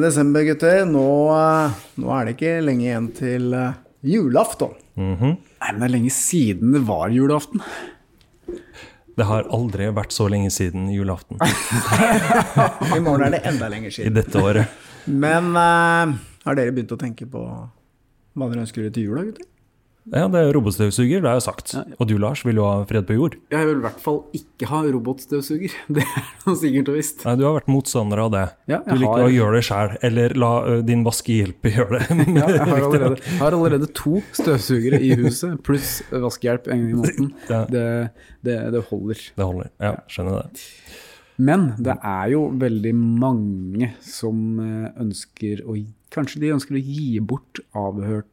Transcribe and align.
Desember, 0.00 0.44
gutter. 0.46 0.84
Nå, 0.86 1.06
eh, 1.34 1.78
nå 1.98 2.12
er 2.14 2.26
det 2.26 2.34
ikke 2.36 2.52
lenge 2.62 2.84
igjen 2.86 3.08
til 3.16 3.54
eh, 3.56 3.78
julaften. 4.06 4.76
Nei, 5.00 5.72
men 5.72 5.80
det 5.80 5.88
er 5.88 5.94
lenge 5.94 6.12
siden 6.14 6.74
det 6.76 6.82
var 6.86 7.10
julaften. 7.14 7.62
Det 9.18 9.26
har 9.26 9.48
aldri 9.52 9.90
vært 9.92 10.14
så 10.14 10.28
lenge 10.32 10.48
siden 10.54 10.86
julaften 10.94 11.36
I 12.96 13.00
morgen 13.02 13.26
er 13.26 13.34
det 13.34 13.40
enda 13.50 13.68
lenger 13.68 13.96
i 14.00 14.12
dette 14.14 14.40
året. 14.40 14.78
Men 15.10 15.50
uh, 15.56 16.14
har 16.46 16.56
dere 16.56 16.72
begynt 16.72 16.94
å 16.94 17.00
tenke 17.00 17.26
på 17.28 17.42
hva 17.42 18.48
dere 18.48 18.62
ønsker 18.62 18.86
dere 18.86 18.94
til 18.94 19.10
jula, 19.10 19.26
gutter? 19.26 19.48
Ja, 20.10 20.24
det 20.32 20.40
er 20.40 20.48
robotstøvsuger, 20.56 21.20
det 21.22 21.28
er 21.28 21.36
jo 21.36 21.42
sagt. 21.44 21.74
Ja. 21.76 21.82
Og 22.00 22.08
du, 22.08 22.14
Lars, 22.18 22.40
vil 22.46 22.56
jo 22.56 22.64
ha 22.64 22.78
fred 22.88 23.04
på 23.06 23.14
jord. 23.18 23.34
Jeg 23.52 23.66
vil 23.68 23.76
i 23.78 23.82
hvert 23.84 24.00
fall 24.00 24.22
ikke 24.34 24.68
ha 24.70 24.80
robotstøvsuger. 24.96 25.74
Det 25.98 26.02
er 26.06 26.24
noe 26.46 26.56
sikkert 26.58 26.88
og 26.90 26.96
visst. 26.96 27.24
Nei, 27.28 27.34
du 27.38 27.44
har 27.46 27.54
vært 27.58 27.68
motstander 27.70 28.22
av 28.24 28.30
det. 28.32 28.44
Ja, 28.72 28.78
du 28.86 28.94
liker 28.96 29.12
har- 29.20 29.26
å 29.28 29.34
gjøre 29.34 29.58
det 29.60 29.62
sjæl, 29.68 29.92
eller 30.08 30.34
la 30.40 30.50
din 30.88 31.04
vaskehjelp 31.06 31.68
gjøre 31.76 32.00
det. 32.00 32.08
Ja, 32.40 32.48
jeg 32.56 32.64
har 32.72 32.86
allerede, 32.88 33.36
har 33.42 33.58
allerede 33.58 33.90
to 34.00 34.22
støvsugere 34.40 35.02
i 35.04 35.12
huset, 35.20 35.60
pluss 35.68 35.92
vaskehjelp 36.10 36.72
en 36.72 36.80
gang 36.86 36.90
i 36.90 36.98
måneden. 37.04 37.30
Det, 37.76 37.86
det, 38.46 38.56
det 38.72 38.84
holder. 38.88 39.20
Det 39.36 39.46
holder. 39.46 39.70
Ja, 39.84 39.94
skjønner 40.10 40.40
det. 40.40 40.66
Men 41.40 41.70
det 41.80 41.94
er 42.04 42.32
jo 42.34 42.42
veldig 42.60 42.90
mange 42.96 43.92
som 44.04 44.58
ønsker 44.60 45.62
å 45.68 45.76
Kanskje 46.10 46.40
de 46.42 46.48
ønsker 46.56 46.74
å 46.74 46.80
gi 46.82 47.20
bort 47.22 47.60
avhørt 47.78 48.26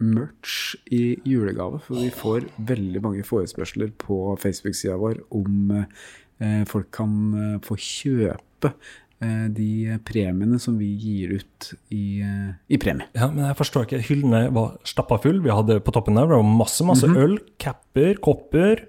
merch 0.00 0.74
i 0.90 1.18
julegave. 1.26 1.80
For 1.86 1.94
vi 2.00 2.10
får 2.10 2.48
veldig 2.70 3.02
mange 3.04 3.22
forespørsler 3.26 3.92
på 4.00 4.36
Facebook-sida 4.42 4.96
vår 5.00 5.22
om 5.30 5.76
eh, 5.80 6.64
folk 6.70 6.90
kan 6.96 7.14
eh, 7.36 7.58
få 7.66 7.76
kjøpe 7.76 8.72
eh, 9.20 9.46
de 9.52 9.98
premiene 10.08 10.58
som 10.62 10.78
vi 10.80 10.88
gir 10.96 11.34
ut 11.38 11.70
i, 11.92 12.20
eh, 12.24 12.52
i 12.72 12.78
premie. 12.80 13.06
Ja, 13.14 13.28
men 13.30 13.44
jeg 13.46 13.58
forstår 13.58 13.84
ikke. 13.86 14.00
Hyllene 14.08 14.46
var 14.56 14.78
stappa 14.88 15.18
full. 15.22 15.42
Vi 15.44 15.52
hadde 15.52 15.76
på 15.84 15.92
toppen 15.92 16.16
der 16.16 16.26
det 16.30 16.38
var 16.38 16.46
masse 16.48 16.86
masse 16.88 17.06
Mhm. 17.08 17.16
øl, 17.20 17.38
capper, 17.60 18.14
kopper. 18.24 18.86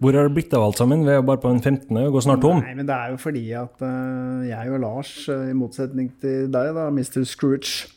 Hvor 0.00 0.16
har 0.16 0.28
det 0.28 0.34
blitt 0.38 0.54
av 0.56 0.62
alt 0.70 0.80
sammen? 0.80 1.04
Vi 1.04 1.12
er 1.12 1.20
bare 1.22 1.42
på 1.42 1.52
den 1.52 1.60
15. 1.60 1.96
og 2.06 2.12
går 2.16 2.24
snart 2.24 2.40
tom. 2.42 2.62
Nei, 2.64 2.74
men 2.80 2.86
det 2.88 2.96
er 2.96 3.10
jo 3.12 3.20
fordi 3.20 3.44
at 3.52 3.82
uh, 3.84 4.40
jeg 4.48 4.72
og 4.72 4.80
Lars, 4.80 5.12
uh, 5.28 5.50
i 5.50 5.54
motsetning 5.54 6.10
til 6.20 6.48
deg, 6.48 6.72
da, 6.74 6.88
Mr. 6.90 7.24
Scrooge, 7.28 7.88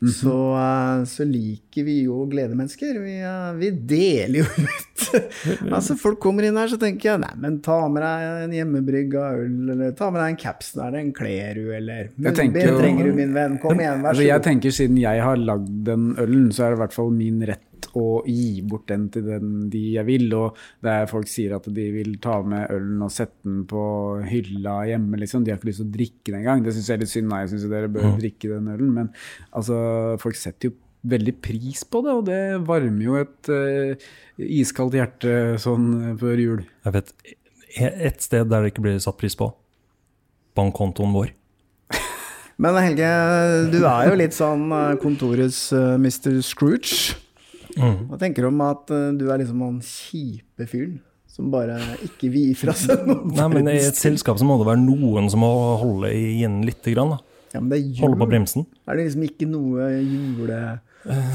så, 0.00 0.36
eh, 0.60 1.04
så 1.08 1.24
liker 1.28 1.86
vi 1.86 1.96
jo 2.06 2.22
å 2.22 2.28
glede 2.30 2.56
mennesker. 2.58 2.98
Vi, 3.02 3.16
eh, 3.20 3.52
vi 3.60 3.70
deler 3.70 4.42
jo 4.42 4.46
ut. 4.66 5.06
altså, 5.70 5.96
folk 6.00 6.20
kommer 6.22 6.46
inn 6.46 6.58
her, 6.58 6.70
så 6.72 6.78
tenker 6.80 7.12
jeg 7.12 7.22
nei, 7.22 7.32
men 7.40 7.58
ta 7.64 7.78
med 7.92 8.04
deg 8.04 8.44
en 8.46 8.56
hjemmebrygga 8.56 9.26
øl, 9.40 9.56
eller 9.74 9.94
ta 9.98 10.10
med 10.12 10.22
deg 10.22 10.34
en 10.34 10.40
caps 10.40 10.72
der, 10.76 10.92
den 10.96 11.12
kler 11.16 11.60
du, 11.60 11.70
eller 11.76 12.10
trenger 12.36 13.04
du, 13.08 13.12
min 13.16 13.34
venn. 13.36 13.58
Kom 13.62 13.80
igjen, 13.80 14.04
vær 14.04 14.12
så 14.16 14.22
god. 14.22 14.30
jeg 14.30 14.46
tenker 14.50 14.74
Siden 14.76 14.98
jeg 15.00 15.22
har 15.24 15.38
lagd 15.40 15.70
den 15.86 16.10
ølen, 16.20 16.50
så 16.52 16.66
er 16.66 16.74
det 16.74 16.80
i 16.80 16.82
hvert 16.84 16.96
fall 16.96 17.12
min 17.14 17.40
rett 17.48 17.65
å 17.96 18.22
gi 18.28 18.62
bort 18.66 18.86
den 18.90 19.08
til 19.12 19.26
den 19.28 19.52
de 19.72 19.82
jeg 19.96 20.06
vil. 20.08 20.26
Og 20.38 20.58
der 20.84 21.08
folk 21.10 21.30
sier 21.30 21.56
at 21.58 21.68
de 21.72 21.86
vil 21.94 22.16
ta 22.22 22.38
med 22.46 22.70
ølen 22.74 23.04
og 23.06 23.12
sette 23.14 23.42
den 23.46 23.64
på 23.68 23.84
hylla 24.26 24.80
hjemme, 24.90 25.20
liksom. 25.22 25.44
De 25.44 25.52
har 25.52 25.60
ikke 25.60 25.70
lyst 25.70 25.82
til 25.84 25.90
å 25.90 25.96
drikke 25.98 26.32
den 26.32 26.40
engang. 26.42 26.64
Det 26.64 26.74
syns 26.76 26.90
jeg 26.90 26.98
er 26.98 27.04
litt 27.04 27.14
synd. 27.14 27.30
Nei, 27.32 27.44
jeg 27.44 27.54
syns 27.54 27.70
dere 27.72 27.92
bør 27.92 28.16
drikke 28.20 28.52
den 28.54 28.74
ølen. 28.74 28.92
Men 28.96 29.12
altså, 29.50 29.78
folk 30.22 30.38
setter 30.40 30.70
jo 30.70 30.78
veldig 31.06 31.34
pris 31.44 31.84
på 31.86 32.02
det, 32.04 32.14
og 32.18 32.24
det 32.28 32.40
varmer 32.66 33.04
jo 33.04 33.18
et 33.20 33.50
uh, 33.52 34.06
iskaldt 34.42 34.96
hjerte 34.98 35.34
sånn 35.62 35.88
eh, 36.00 36.14
før 36.20 36.42
jul. 36.42 36.62
Jeg 36.86 36.96
vet 36.96 37.12
et 37.76 38.24
sted 38.24 38.48
der 38.50 38.64
det 38.64 38.72
ikke 38.72 38.86
blir 38.86 38.98
satt 39.02 39.18
pris 39.20 39.36
på. 39.38 39.50
Bankkontoen 40.56 41.14
vår. 41.14 41.32
Men 42.62 42.78
Helge, 42.80 43.10
du 43.72 43.82
er 43.84 44.10
jo 44.10 44.18
litt 44.18 44.36
sånn 44.36 44.70
eh, 44.72 44.96
kontorets 45.02 45.68
uh, 45.76 45.94
Mr. 46.00 46.40
Scrooge. 46.46 47.16
Mm. 47.76 48.06
Hva 48.10 48.18
tenker 48.20 48.46
du 48.46 48.48
om 48.48 48.62
at 48.64 48.90
eh, 48.94 49.10
du 49.18 49.26
er 49.28 49.42
liksom 49.42 49.60
han 49.66 49.78
kjipe 49.84 50.66
fyren 50.70 50.98
som 51.36 51.50
bare 51.52 51.76
ikke 52.06 52.30
vil 52.32 52.50
gi 52.50 52.56
fra 52.62 52.72
seg 52.76 53.02
noe? 53.08 53.28
Nei, 53.28 53.48
men 53.52 53.68
I 53.68 53.78
et 53.84 53.98
selskap 53.98 54.40
så 54.40 54.46
må 54.48 54.56
det 54.60 54.68
være 54.70 54.80
noen 54.80 55.28
som 55.32 55.42
må 55.44 55.52
holde 55.82 56.12
igjen 56.16 56.62
litt. 56.64 56.80
Grann, 56.94 57.12
da. 57.16 57.20
Ja, 57.52 57.60
men 57.60 57.68
det 57.72 57.78
er 57.78 57.84
jul. 57.84 58.00
Holde 58.06 58.20
på 58.22 58.28
bremsen. 58.30 58.66
Er 58.88 58.96
det 58.98 59.08
liksom 59.10 59.26
ikke 59.28 59.48
noe 59.50 59.90
jule... 60.00 60.60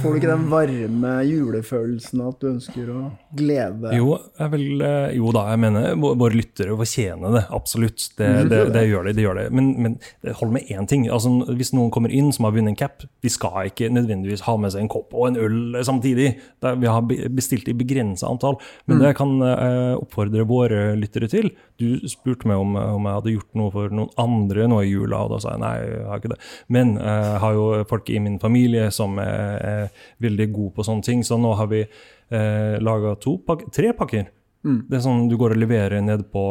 Får 0.02 0.12
du 0.12 0.20
ikke 0.20 0.32
den 0.32 0.48
varme 0.52 1.12
julefølelsen 1.24 2.24
at 2.26 2.42
du 2.42 2.48
ønsker 2.50 2.90
å 2.92 3.02
glede? 3.38 3.94
Jo, 3.96 4.18
jeg 4.40 4.52
vil, 4.56 4.84
eh, 4.84 5.14
jo 5.16 5.32
da, 5.36 5.46
jeg 5.54 5.62
mener 5.64 5.96
våre 6.02 6.36
lyttere 6.36 6.76
fortjener 6.76 7.38
det, 7.38 7.44
absolutt. 7.56 8.10
Det, 8.18 8.30
det, 8.52 8.62
det 8.76 8.84
gjør 8.90 9.08
de. 9.08 9.14
det 9.16 9.26
gjør 9.26 9.40
de. 9.40 9.46
Men, 9.56 9.70
men 9.82 9.98
holder 10.28 10.54
med 10.58 10.74
én 10.76 10.90
ting. 10.92 11.08
Altså, 11.12 11.32
hvis 11.56 11.72
noen 11.78 11.92
kommer 11.94 12.12
inn 12.12 12.32
som 12.36 12.48
har 12.48 12.56
vunnet 12.56 12.74
en 12.74 12.80
cap, 12.80 13.06
de 13.24 13.32
skal 13.32 13.72
ikke 13.72 13.92
nødvendigvis 13.94 14.44
ha 14.48 14.58
med 14.60 14.74
seg 14.74 14.84
en 14.84 14.92
kopp 14.92 15.16
og 15.16 15.30
en 15.30 15.40
øl 15.40 15.80
samtidig. 15.88 16.34
Det, 16.62 16.76
vi 16.82 16.92
har 16.92 17.08
bestilt 17.32 17.72
i 17.72 17.78
begrensa 17.78 18.30
antall. 18.30 18.60
Men 18.86 19.00
det 19.02 19.12
jeg 19.12 19.20
kan 19.22 19.38
eh, 19.46 19.94
oppfordre 19.96 20.46
våre 20.48 20.82
lyttere 21.00 21.30
til 21.32 21.52
Du 21.80 22.02
spurte 22.12 22.50
meg 22.50 22.60
om, 22.62 22.76
om 22.76 23.08
jeg 23.08 23.18
hadde 23.20 23.36
gjort 23.36 23.60
noe 23.60 23.74
for 23.74 23.94
noen 23.94 24.12
andre 24.22 24.68
nå 24.70 24.82
i 24.84 24.92
jula, 24.92 25.24
og 25.24 25.36
da 25.36 25.42
sa 25.44 25.56
jeg 25.56 25.64
nei, 25.64 25.74
jeg 25.80 26.06
har 26.10 26.22
ikke 26.22 26.34
det. 26.34 26.40
Men 26.76 26.96
eh, 27.00 27.28
jeg 27.32 27.42
har 27.46 27.58
jo 27.58 27.68
folk 27.90 28.12
i 28.12 28.20
min 28.24 28.40
familie 28.42 28.90
som 28.94 29.18
er, 29.22 29.61
er 29.62 30.06
veldig 30.24 30.52
gode 30.52 30.76
på 30.78 30.86
sånne 30.88 31.06
ting, 31.08 31.26
så 31.28 31.40
nå 31.40 31.56
har 31.60 31.72
vi 31.72 31.82
eh, 31.86 32.78
laga 32.84 33.16
pak 33.48 33.68
tre 33.74 33.94
pakker. 33.98 34.30
Det 34.62 34.94
er 34.94 35.02
sånn 35.02 35.24
du 35.26 35.34
går 35.42 35.56
og 35.56 35.62
leverer 35.64 36.04
nede 36.06 36.22
på 36.30 36.42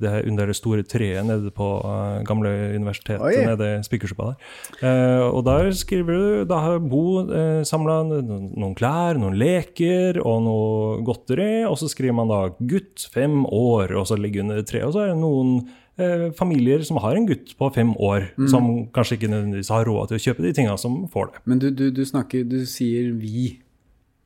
det 0.00 0.22
under 0.30 0.48
det 0.48 0.56
store 0.56 0.84
treet 0.88 1.26
nede 1.28 1.50
på 1.52 1.66
uh, 1.84 2.22
gamle 2.24 2.48
universitetet 2.72 3.20
Oi. 3.20 3.42
nede 3.44 3.68
i 3.74 3.82
Spikersuppa 3.84 4.30
der. 4.30 4.46
Uh, 4.80 5.26
og 5.26 5.42
der 5.44 5.68
skriver 5.76 6.16
du 6.16 6.46
Da 6.48 6.62
har 6.64 6.80
Bo 6.80 7.26
uh, 7.28 7.60
samla 7.68 7.98
noen 8.08 8.72
klær, 8.78 9.20
noen 9.20 9.36
leker 9.36 10.16
og 10.22 10.40
noe 10.46 11.02
godteri, 11.04 11.66
og 11.68 11.76
så 11.80 11.90
skriver 11.92 12.16
man 12.16 12.32
da 12.32 12.40
'gutt 12.56 13.04
fem 13.12 13.42
år', 13.44 13.92
og 14.00 14.08
så 14.08 14.16
ligger 14.16 14.46
under 14.46 14.64
treet. 14.64 14.88
Og 14.88 14.96
så 14.96 15.04
er 15.04 15.12
det 15.12 15.20
noen 15.20 15.68
eh, 15.98 16.28
familier 16.38 16.82
som 16.86 17.00
har 17.02 17.18
en 17.18 17.28
gutt 17.28 17.54
på 17.58 17.70
fem 17.74 17.92
år, 17.94 18.30
som 18.50 18.88
kanskje 18.94 19.18
ikke 19.18 19.32
nødvendigvis 19.34 19.72
har 19.74 19.86
råd 19.88 20.10
til 20.10 20.20
å 20.20 20.24
kjøpe 20.26 20.46
de 20.46 20.52
tinga, 20.56 20.76
som 20.80 21.00
får 21.12 21.32
det. 21.32 21.46
Men 21.50 21.62
du, 21.62 21.70
du, 21.70 21.88
du 21.94 22.04
snakker 22.06 22.46
Du 22.48 22.60
sier 22.66 23.12
'vi' 23.12 23.58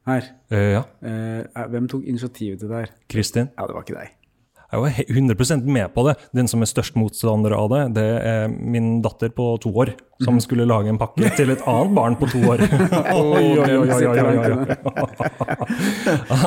her. 0.07 0.33
Eh, 0.51 0.73
ja. 0.77 0.83
Eh, 1.03 1.69
hvem 1.71 1.89
tok 1.91 2.07
initiativet 2.09 2.63
til 2.63 2.71
det 2.71 2.85
her? 2.85 2.93
Kristin. 3.13 3.53
Ja, 3.59 3.67
det 3.67 3.77
var 3.77 3.87
ikke 3.87 3.99
deg. 3.99 4.17
Jeg 4.73 4.81
var 4.81 4.89
he- 4.97 5.05
100 5.09 5.67
med 5.69 5.93
på 5.95 6.07
det. 6.09 6.15
Den 6.33 6.49
som 6.49 6.63
er 6.65 6.67
størst 6.71 6.95
motstander 6.97 7.53
av 7.53 7.69
det, 7.69 7.83
det 7.99 8.07
er 8.25 8.49
min 8.49 9.03
datter 9.05 9.29
på 9.29 9.51
to 9.61 9.69
år, 9.77 9.91
som 10.25 10.39
skulle 10.41 10.65
lage 10.65 10.89
en 10.89 10.97
pakke 11.01 11.29
til 11.37 11.51
et 11.53 11.61
annet 11.69 11.93
barn 11.95 12.17
på 12.17 12.29
to 12.33 12.41
år. 12.49 12.63
Oi, 13.13 13.59
oi, 13.59 13.77
oi. 13.77 13.89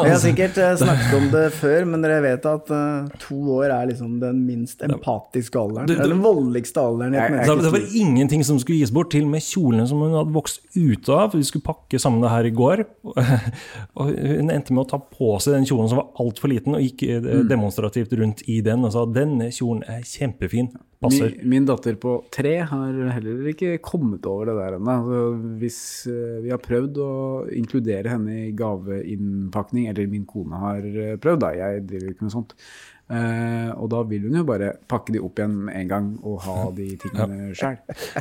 Vi 0.01 0.09
har 0.09 0.17
sikkert 0.21 0.57
eh, 0.57 0.73
snakket 0.79 1.13
om 1.17 1.27
det 1.33 1.43
før, 1.59 1.85
men 1.89 2.01
dere 2.05 2.21
vet 2.25 2.45
at 2.49 2.71
eh, 2.73 3.11
to 3.21 3.37
år 3.59 3.69
er 3.75 3.89
liksom 3.91 4.17
den 4.21 4.41
minst 4.47 4.81
empatiske 4.85 5.59
alderen. 5.59 5.89
Det- 5.89 5.99
er 6.01 6.09
den 6.11 6.23
voldeligste 6.25 6.81
alderen 6.81 7.15
i 7.15 7.21
et 7.21 7.45
Det, 7.45 7.57
det 7.65 7.73
var 7.75 7.85
ingenting 8.01 8.43
som 8.47 8.59
skulle 8.61 8.79
gis 8.81 8.93
bort, 8.95 9.11
til 9.13 9.25
og 9.27 9.31
med 9.35 9.45
kjolene 9.45 9.85
som 9.89 10.01
hun 10.01 10.15
hadde 10.17 10.33
vokst 10.35 10.61
ut 10.75 11.09
av. 11.13 11.33
Vi 11.35 11.43
skulle 11.47 11.65
pakke 11.65 11.99
sammen 12.01 12.21
det 12.25 12.31
her 12.33 12.45
i 12.49 12.53
går. 12.55 12.85
Og 13.05 14.09
hun 14.09 14.49
endte 14.53 14.73
med 14.75 14.85
å 14.85 14.89
ta 14.95 14.99
på 14.99 15.35
seg 15.43 15.55
den 15.59 15.67
kjolen 15.69 15.89
som 15.91 16.01
var 16.01 16.09
altfor 16.23 16.51
liten, 16.51 16.75
og 16.77 16.81
gikk 16.85 17.05
eh, 17.09 17.21
Mm. 17.35 17.47
demonstrativt 17.49 18.11
rundt 18.19 18.43
i 18.51 18.61
den 18.65 18.85
og 18.87 18.93
sa 18.95 19.05
denne 19.09 19.51
kjolen 19.53 19.83
er 19.89 20.03
kjempefin. 20.07 20.71
Passer. 21.03 21.35
Min, 21.41 21.51
min 21.51 21.67
datter 21.67 21.97
på 22.01 22.15
tre 22.33 22.55
har 22.65 22.99
heller 23.17 23.51
ikke 23.51 23.77
kommet 23.83 24.25
over 24.29 24.49
det 24.49 24.55
der 24.57 24.77
ennå. 24.77 24.95
Altså, 24.95 25.21
hvis 25.61 25.79
eh, 26.09 26.41
vi 26.45 26.53
har 26.53 26.63
prøvd 26.63 26.99
å 27.03 27.13
inkludere 27.59 28.15
henne 28.15 28.39
i 28.47 28.55
gaveinnpakning, 28.57 29.89
eller 29.91 30.11
min 30.11 30.25
kone 30.29 30.61
har 30.63 30.87
eh, 30.87 31.15
prøvd, 31.21 31.43
da, 31.43 31.53
jeg 31.59 31.87
driver 31.91 32.13
ikke 32.15 32.29
med 32.29 32.35
sånt. 32.37 32.57
Uh, 33.05 33.69
og 33.77 33.91
da 33.93 33.99
vil 34.09 34.23
hun 34.25 34.39
jo 34.39 34.47
bare 34.47 34.71
pakke 34.89 35.13
de 35.13 35.19
opp 35.21 35.37
igjen 35.37 35.59
med 35.67 35.75
en 35.77 35.89
gang 35.91 36.05
og 36.25 36.39
ha 36.41 36.55
de 36.73 36.87
tingene 37.03 37.51
sjøl. 37.53 37.75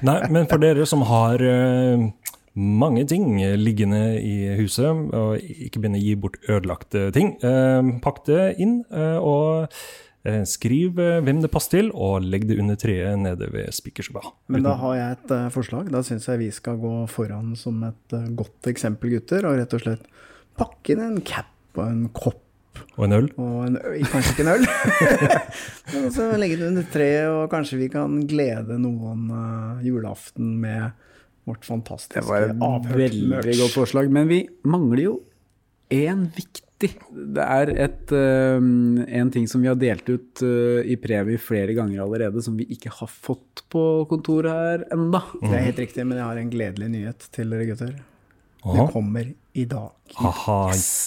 Nei, 0.04 0.18
men 0.34 0.44
for 0.50 0.60
dere 0.60 0.84
som 0.88 1.06
har 1.08 1.40
eh, 1.40 2.04
mange 2.54 3.02
ting 3.10 3.34
liggende 3.58 4.00
i 4.22 4.54
huset, 4.60 4.86
og 5.14 5.42
ikke 5.42 5.82
begynne 5.82 5.98
å 5.98 6.04
gi 6.04 6.14
bort 6.18 6.38
ødelagte 6.46 7.08
ting, 7.14 7.34
eh, 7.42 7.92
pakk 8.04 8.24
det 8.28 8.44
inn 8.62 8.76
eh, 8.94 9.18
og 9.18 9.74
eh, 10.24 10.44
skriv 10.46 10.94
hvem 10.94 11.42
det 11.42 11.50
passer 11.52 11.80
til, 11.80 11.90
og 11.92 12.22
legg 12.22 12.46
det 12.48 12.60
under 12.62 12.78
treet 12.78 13.18
nede 13.18 13.50
ved 13.52 13.74
Spikersuppa. 13.74 14.22
Men 14.54 14.66
da 14.66 14.76
har 14.80 14.94
jeg 15.00 15.18
et 15.18 15.34
forslag. 15.54 15.90
Da 15.92 16.04
syns 16.06 16.28
jeg 16.30 16.44
vi 16.44 16.52
skal 16.54 16.78
gå 16.82 16.94
foran 17.10 17.52
som 17.58 17.82
et 17.88 18.16
godt 18.38 18.70
eksempel, 18.70 19.16
gutter, 19.16 19.46
og 19.48 19.58
rett 19.58 19.74
og 19.74 19.84
slett 19.84 20.08
pakke 20.54 20.94
inn 20.94 21.02
en 21.02 21.20
cap 21.26 21.50
og 21.74 21.86
en 21.88 22.08
kopp. 22.14 22.40
Og 22.94 23.04
en 23.06 23.14
øl. 23.14 23.26
Og 23.38 23.66
en 23.66 23.76
kanskje 24.10 24.32
ikke 24.34 24.44
en 24.46 24.52
øl. 24.52 24.64
Men 25.92 26.06
så 26.14 26.26
legge 26.38 26.58
det 26.58 26.70
under 26.70 26.86
treet, 26.90 27.26
og 27.30 27.50
kanskje 27.50 27.78
vi 27.82 27.90
kan 27.90 28.16
glede 28.30 28.78
noen 28.82 29.26
julaften 29.82 30.56
med 30.62 30.94
vårt 31.44 31.64
fantastiske 31.66 32.20
Det 32.20 32.26
var 32.28 32.48
et 32.50 32.90
veldig 32.90 33.28
merch. 33.30 33.58
godt 33.60 33.74
forslag. 33.76 34.10
Men 34.12 34.28
vi 34.30 34.44
mangler 34.64 35.02
jo 35.04 35.14
én 35.92 36.26
viktig. 36.34 36.90
Det 37.34 37.44
er 37.44 37.70
et, 37.86 38.12
uh, 38.12 38.60
en 38.60 39.30
ting 39.32 39.46
som 39.48 39.62
vi 39.62 39.70
har 39.70 39.76
delt 39.78 40.08
ut 40.10 40.42
uh, 40.42 40.80
i 40.84 40.96
premie 41.00 41.40
flere 41.40 41.76
ganger 41.76 42.02
allerede, 42.04 42.42
som 42.44 42.56
vi 42.58 42.66
ikke 42.74 42.92
har 42.92 43.08
fått 43.08 43.62
på 43.72 43.84
kontoret 44.10 44.50
her 44.52 44.84
enda. 44.92 45.22
Det 45.40 45.52
er 45.52 45.68
helt 45.70 45.84
riktig, 45.84 46.04
men 46.04 46.18
jeg 46.18 46.26
har 46.26 46.40
en 46.42 46.50
gledelig 46.52 46.90
nyhet 46.96 47.28
til 47.32 47.54
dere 47.54 47.68
gutter. 47.70 47.94
Aha. 48.64 48.74
Det 48.80 48.92
kommer 48.92 49.30
i 49.54 49.64
dag. 49.68 49.92
Haha, 50.16 50.58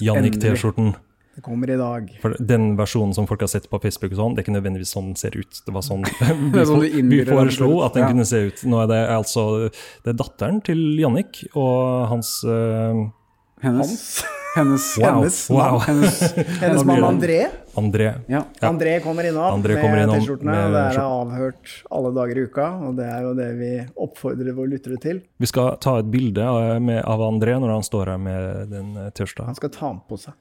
Jannik-T-skjorten. 0.06 0.96
Det 1.38 1.44
kommer 1.46 1.70
i 1.70 1.76
dag. 1.78 2.08
For 2.24 2.34
den 2.42 2.72
versjonen 2.80 3.12
som 3.14 3.28
folk 3.30 3.44
har 3.46 3.50
sett 3.52 3.68
på 3.70 3.78
Facebook, 3.84 4.16
og 4.16 4.18
sånn, 4.18 4.34
det 4.34 4.42
er 4.42 4.48
ikke 4.48 4.56
nødvendigvis 4.56 4.90
sånn 4.96 5.12
den 5.12 5.20
ser 5.22 5.36
ut. 5.38 5.60
Det 5.68 5.74
var 5.76 5.84
sånn 5.86 6.02
vi, 6.56 6.64
sånn 6.66 7.12
vi 7.12 7.20
foreslo 7.30 7.68
at 7.86 7.94
den 7.94 8.08
Ja. 8.08 8.10
kunne 8.10 8.26
se 8.26 8.40
ut. 8.50 8.64
Nå 8.66 8.80
er 8.82 8.90
det 8.90 9.04
altså 9.14 9.44
det 9.70 10.16
er 10.16 10.18
datteren 10.18 10.64
til 10.66 10.82
Jannik 10.98 11.44
og 11.54 12.08
hans 12.10 12.40
uh, 12.48 13.06
Hennes. 13.62 13.94
Hennes. 14.58 14.88
Wow. 14.98 15.06
Hennes 15.06 15.38
wow. 15.54 15.78
Hennes, 15.86 16.18
Hennes 16.64 16.84
mann 16.90 17.06
André. 17.06 17.38
André. 17.78 18.08
Ja. 18.34 18.42
André 18.66 18.96
kommer 19.06 19.30
innom 19.30 19.46
André 19.60 19.78
kommer 19.82 20.02
med 20.08 20.16
T-skjortene. 20.16 20.58
Det 20.74 20.84
er 20.96 21.00
avhørt 21.04 21.76
alle 21.94 22.14
dager 22.18 22.42
i 22.42 22.48
uka, 22.50 22.68
og 22.88 22.98
det 22.98 23.06
er 23.14 23.28
jo 23.28 23.36
det 23.38 23.48
vi 23.60 23.72
oppfordrer 24.08 24.58
våre 24.58 24.74
lyttere 24.74 24.98
til. 25.06 25.22
Vi 25.38 25.50
skal 25.54 25.76
ta 25.84 26.00
et 26.02 26.10
bilde 26.10 26.42
av, 26.50 26.82
med, 26.82 27.04
av 27.06 27.22
André 27.30 27.60
når 27.62 27.76
han 27.78 27.86
står 27.86 28.14
her 28.16 28.22
med 28.26 28.74
den 28.74 28.98
eh, 28.98 29.12
T-skjorta. 29.14 29.52
Han 29.52 29.62
skal 29.62 29.74
ta 29.78 29.92
den 29.94 30.02
på 30.10 30.18
seg. 30.26 30.34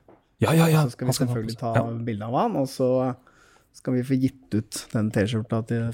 Ja, 0.42 0.52
ja, 0.52 0.66
ja. 0.68 0.82
Så 0.84 0.96
skal 0.96 1.08
vi 1.08 1.16
selvfølgelig 1.16 1.56
ta. 1.60 1.72
Ja. 1.78 1.86
bilde 2.04 2.26
av 2.28 2.34
han, 2.36 2.56
og 2.60 2.68
så 2.68 3.14
skal 3.76 3.92
vi 3.98 4.02
få 4.08 4.16
gitt 4.16 4.54
ut 4.56 4.78
den 4.92 5.10
T-skjorta 5.12 5.58
til, 5.68 5.88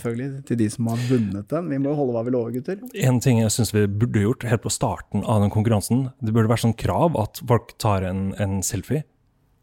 til 0.47 0.59
de 0.59 0.69
som 0.71 0.87
har 0.93 1.01
vunnet 1.09 1.49
den. 1.51 1.71
Vi 1.71 1.79
må 1.83 1.91
jo 1.91 1.99
holde 1.99 2.15
hva 2.15 2.23
vi 2.27 2.35
lover, 2.35 2.55
gutter. 2.55 2.79
En 2.95 3.19
ting 3.23 3.41
jeg 3.43 3.51
syns 3.55 3.73
vi 3.75 3.87
burde 3.91 4.23
gjort 4.23 4.47
helt 4.47 4.63
på 4.63 4.71
starten 4.71 5.25
av 5.27 5.43
den 5.43 5.51
konkurransen, 5.51 6.11
det 6.23 6.35
burde 6.35 6.51
være 6.51 6.63
sånn 6.69 6.77
krav 6.79 7.19
at 7.19 7.43
folk 7.47 7.75
tar 7.83 8.07
en, 8.07 8.31
en 8.43 8.61
selfie. 8.67 9.03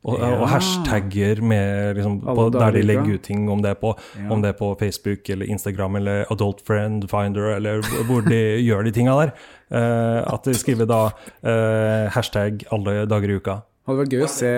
Og, 0.08 0.16
Ja. 0.16 0.30
og 0.40 0.46
hashtagger 0.48 1.42
med 1.44 1.98
liksom, 1.98 2.22
på, 2.24 2.46
der 2.56 2.72
de 2.72 2.84
legger 2.86 3.18
ut 3.18 3.24
ting, 3.28 3.50
om 3.52 3.60
det, 3.62 3.74
på, 3.82 3.92
Ja. 4.16 4.30
om 4.32 4.42
det 4.42 4.54
er 4.54 4.60
på 4.60 4.70
Facebook 4.80 5.28
eller 5.30 5.46
Instagram 5.52 5.98
eller 6.00 6.25
Adult 6.32 6.62
Friend 6.68 7.04
Finder, 7.12 7.56
eller 7.58 7.82
hvor 8.08 8.24
de 8.24 8.40
gjør 8.68 8.84
de 8.88 8.94
tinga 8.96 9.16
der. 9.20 9.34
Uh, 9.70 10.24
at 10.34 10.48
de 10.48 10.54
skriver 10.56 10.88
da 10.88 11.02
uh, 11.44 12.08
hashtag 12.16 12.64
alle 12.72 13.04
dager 13.12 13.30
i 13.30 13.36
uka. 13.42 13.58
Hadde 13.89 14.03
vært 14.03 14.12
gøy 14.13 14.21
å 14.21 14.30
se 14.30 14.50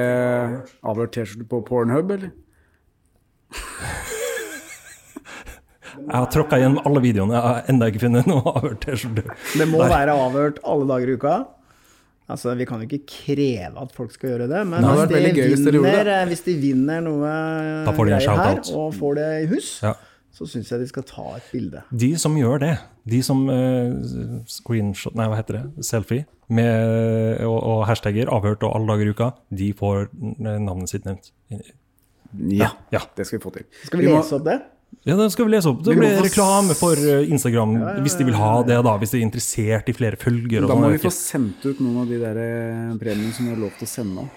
avhørt 0.92 1.14
T-skjorte 1.16 1.46
på 1.48 1.62
Pornhub, 1.70 2.10
eller? 2.12 2.34
Jeg 6.02 6.18
har 6.18 6.28
tråkka 6.34 6.58
gjennom 6.60 6.84
alle 6.88 7.02
videoene, 7.04 7.36
jeg 7.38 7.46
har 7.46 7.72
ennå 7.72 7.88
ikke 7.92 8.02
funnet 8.06 8.28
noe 8.28 8.42
avhørt 8.58 8.84
T-skjorte. 8.84 9.24
Det 9.60 9.68
må 9.72 9.80
Der. 9.84 9.92
være 9.94 10.16
avhørt 10.26 10.60
alle 10.68 10.88
dager 10.90 11.12
i 11.14 11.16
uka. 11.20 11.34
Altså, 12.32 12.54
Vi 12.58 12.66
kan 12.68 12.80
jo 12.84 12.88
ikke 12.88 13.08
kreve 13.12 13.82
at 13.82 13.92
folk 13.96 14.12
skal 14.16 14.34
gjøre 14.34 14.48
det, 14.52 14.62
men 14.68 14.84
Nei, 14.84 14.94
hvis, 15.00 15.64
de 15.66 15.74
vinner, 15.76 16.08
eh, 16.08 16.26
hvis 16.32 16.44
de 16.46 16.54
vinner 16.62 17.02
noe 17.04 17.32
Da 17.88 17.92
får 17.96 18.08
de 18.08 18.14
en 18.16 18.20
greier 18.24 18.44
her, 18.44 18.62
og 18.80 18.94
får 18.96 19.16
det 19.20 19.28
i 19.44 19.48
hus, 19.52 19.72
Ja. 19.84 19.96
Så 20.32 20.48
syns 20.48 20.70
jeg 20.72 20.80
de 20.80 20.88
skal 20.88 21.04
ta 21.04 21.26
et 21.38 21.48
bilde. 21.52 21.82
De 21.92 22.12
som 22.18 22.36
gjør 22.40 22.60
det, 22.64 22.74
de 23.12 23.22
som 23.26 23.42
uh, 23.50 23.92
screenshot, 24.48 25.16
nei 25.20 25.28
hva 25.28 25.38
heter 25.42 25.60
det, 25.60 25.86
selfie, 25.86 26.26
med, 26.52 27.42
og, 27.48 27.58
og 27.64 27.86
hashtagger 27.88 28.28
'avhørt' 28.32 28.64
og 28.68 28.74
'alle 28.76 28.88
dager 28.92 29.08
i 29.08 29.14
uka', 29.16 29.30
de 29.56 29.70
får 29.74 30.02
eh, 30.12 30.60
navnet 30.60 30.90
sitt 30.92 31.06
nevnt. 31.08 31.32
Ja, 32.52 32.72
Ja. 32.92 33.00
det 33.16 33.26
skal 33.28 33.40
vi 33.40 33.44
få 33.44 33.52
til. 33.56 33.66
Skal 33.86 34.00
vi 34.00 34.06
Vi 34.06 34.12
må- 34.12 34.20
lese 34.20 34.36
opp 34.36 34.44
det? 34.46 34.62
Ja, 35.06 35.16
det 35.16 35.32
skal 35.32 35.46
vi 35.48 35.52
lese 35.52 35.70
opp. 35.72 35.84
Det 35.84 35.96
må 35.96 36.02
blir 36.04 36.22
reklame 36.22 36.76
for 36.76 36.96
ja, 37.00 37.22
Instagram, 37.24 37.78
hvis 38.04 38.18
de 38.20 38.26
vil 38.28 38.36
ha 38.36 38.62
det, 38.64 38.84
da. 38.84 38.98
Hvis 39.00 39.12
de 39.12 39.18
er 39.22 39.26
interessert 39.26 39.88
i 39.90 39.94
flere 39.96 40.18
følgere. 40.20 40.68
Da 40.68 40.74
sånn, 40.76 40.82
må 40.84 40.92
vi 40.92 40.98
få 41.00 41.12
sendt 41.16 41.66
ut 41.66 41.80
noen 41.80 42.02
av 42.04 42.08
de 42.12 42.20
der 42.20 42.38
eh, 42.38 42.98
premiene 43.00 43.32
som 43.34 43.46
vi 43.48 43.54
har 43.56 43.62
lov 43.64 43.72
til 43.80 43.88
å 43.88 43.92
sende. 43.92 44.28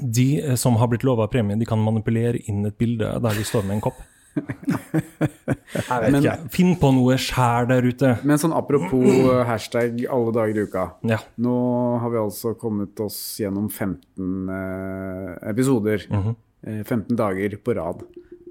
De 0.00 0.26
eh, 0.42 0.54
som 0.60 0.76
har 0.76 0.88
blitt 0.88 1.02
lova 1.02 1.26
premie, 1.28 1.56
de 1.58 1.64
kan 1.64 1.78
manipulere 1.82 2.38
inn 2.48 2.64
et 2.66 2.76
bilde 2.78 3.08
der 3.20 3.34
de 3.34 3.44
står 3.48 3.64
med 3.64 3.76
en 3.78 3.80
kopp. 3.88 3.96
Men- 4.36 6.18
ikke. 6.20 6.34
Finn 6.54 6.74
på 6.80 6.90
noe 6.94 7.16
skjær 7.20 7.68
der 7.70 7.86
ute. 7.86 8.12
Men 8.26 8.40
sånn 8.40 8.54
apropos 8.56 9.06
eh, 9.08 9.42
hashtag 9.48 10.02
alle 10.12 10.34
dager 10.36 10.60
i 10.60 10.66
uka. 10.68 10.84
Ja. 11.08 11.18
Nå 11.42 11.56
har 12.02 12.12
vi 12.12 12.20
altså 12.20 12.54
kommet 12.58 12.98
oss 13.04 13.18
gjennom 13.40 13.68
15 13.70 14.52
eh, 14.52 15.50
episoder. 15.50 16.06
Mhm. 16.10 16.36
eh, 16.66 16.82
15 16.84 17.16
dager 17.18 17.56
på 17.62 17.74
rad. 17.78 18.04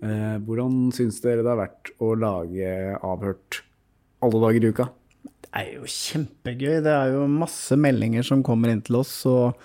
Eh, 0.04 0.36
hvordan 0.46 0.92
syns 0.94 1.22
dere 1.24 1.42
det 1.44 1.50
har 1.54 1.62
vært 1.64 1.94
å 2.04 2.12
lage 2.20 3.00
avhørt 3.02 3.62
alle 4.26 4.44
dager 4.44 4.64
i 4.68 4.74
uka? 4.76 4.90
Det 5.46 5.50
er 5.56 5.72
jo 5.78 5.88
kjempegøy. 5.88 6.78
Det 6.84 6.92
er 6.94 7.14
jo 7.16 7.26
masse 7.32 7.78
meldinger 7.80 8.26
som 8.28 8.44
kommer 8.44 8.70
inn 8.74 8.82
til 8.86 8.98
oss, 9.00 9.14
og, 9.30 9.56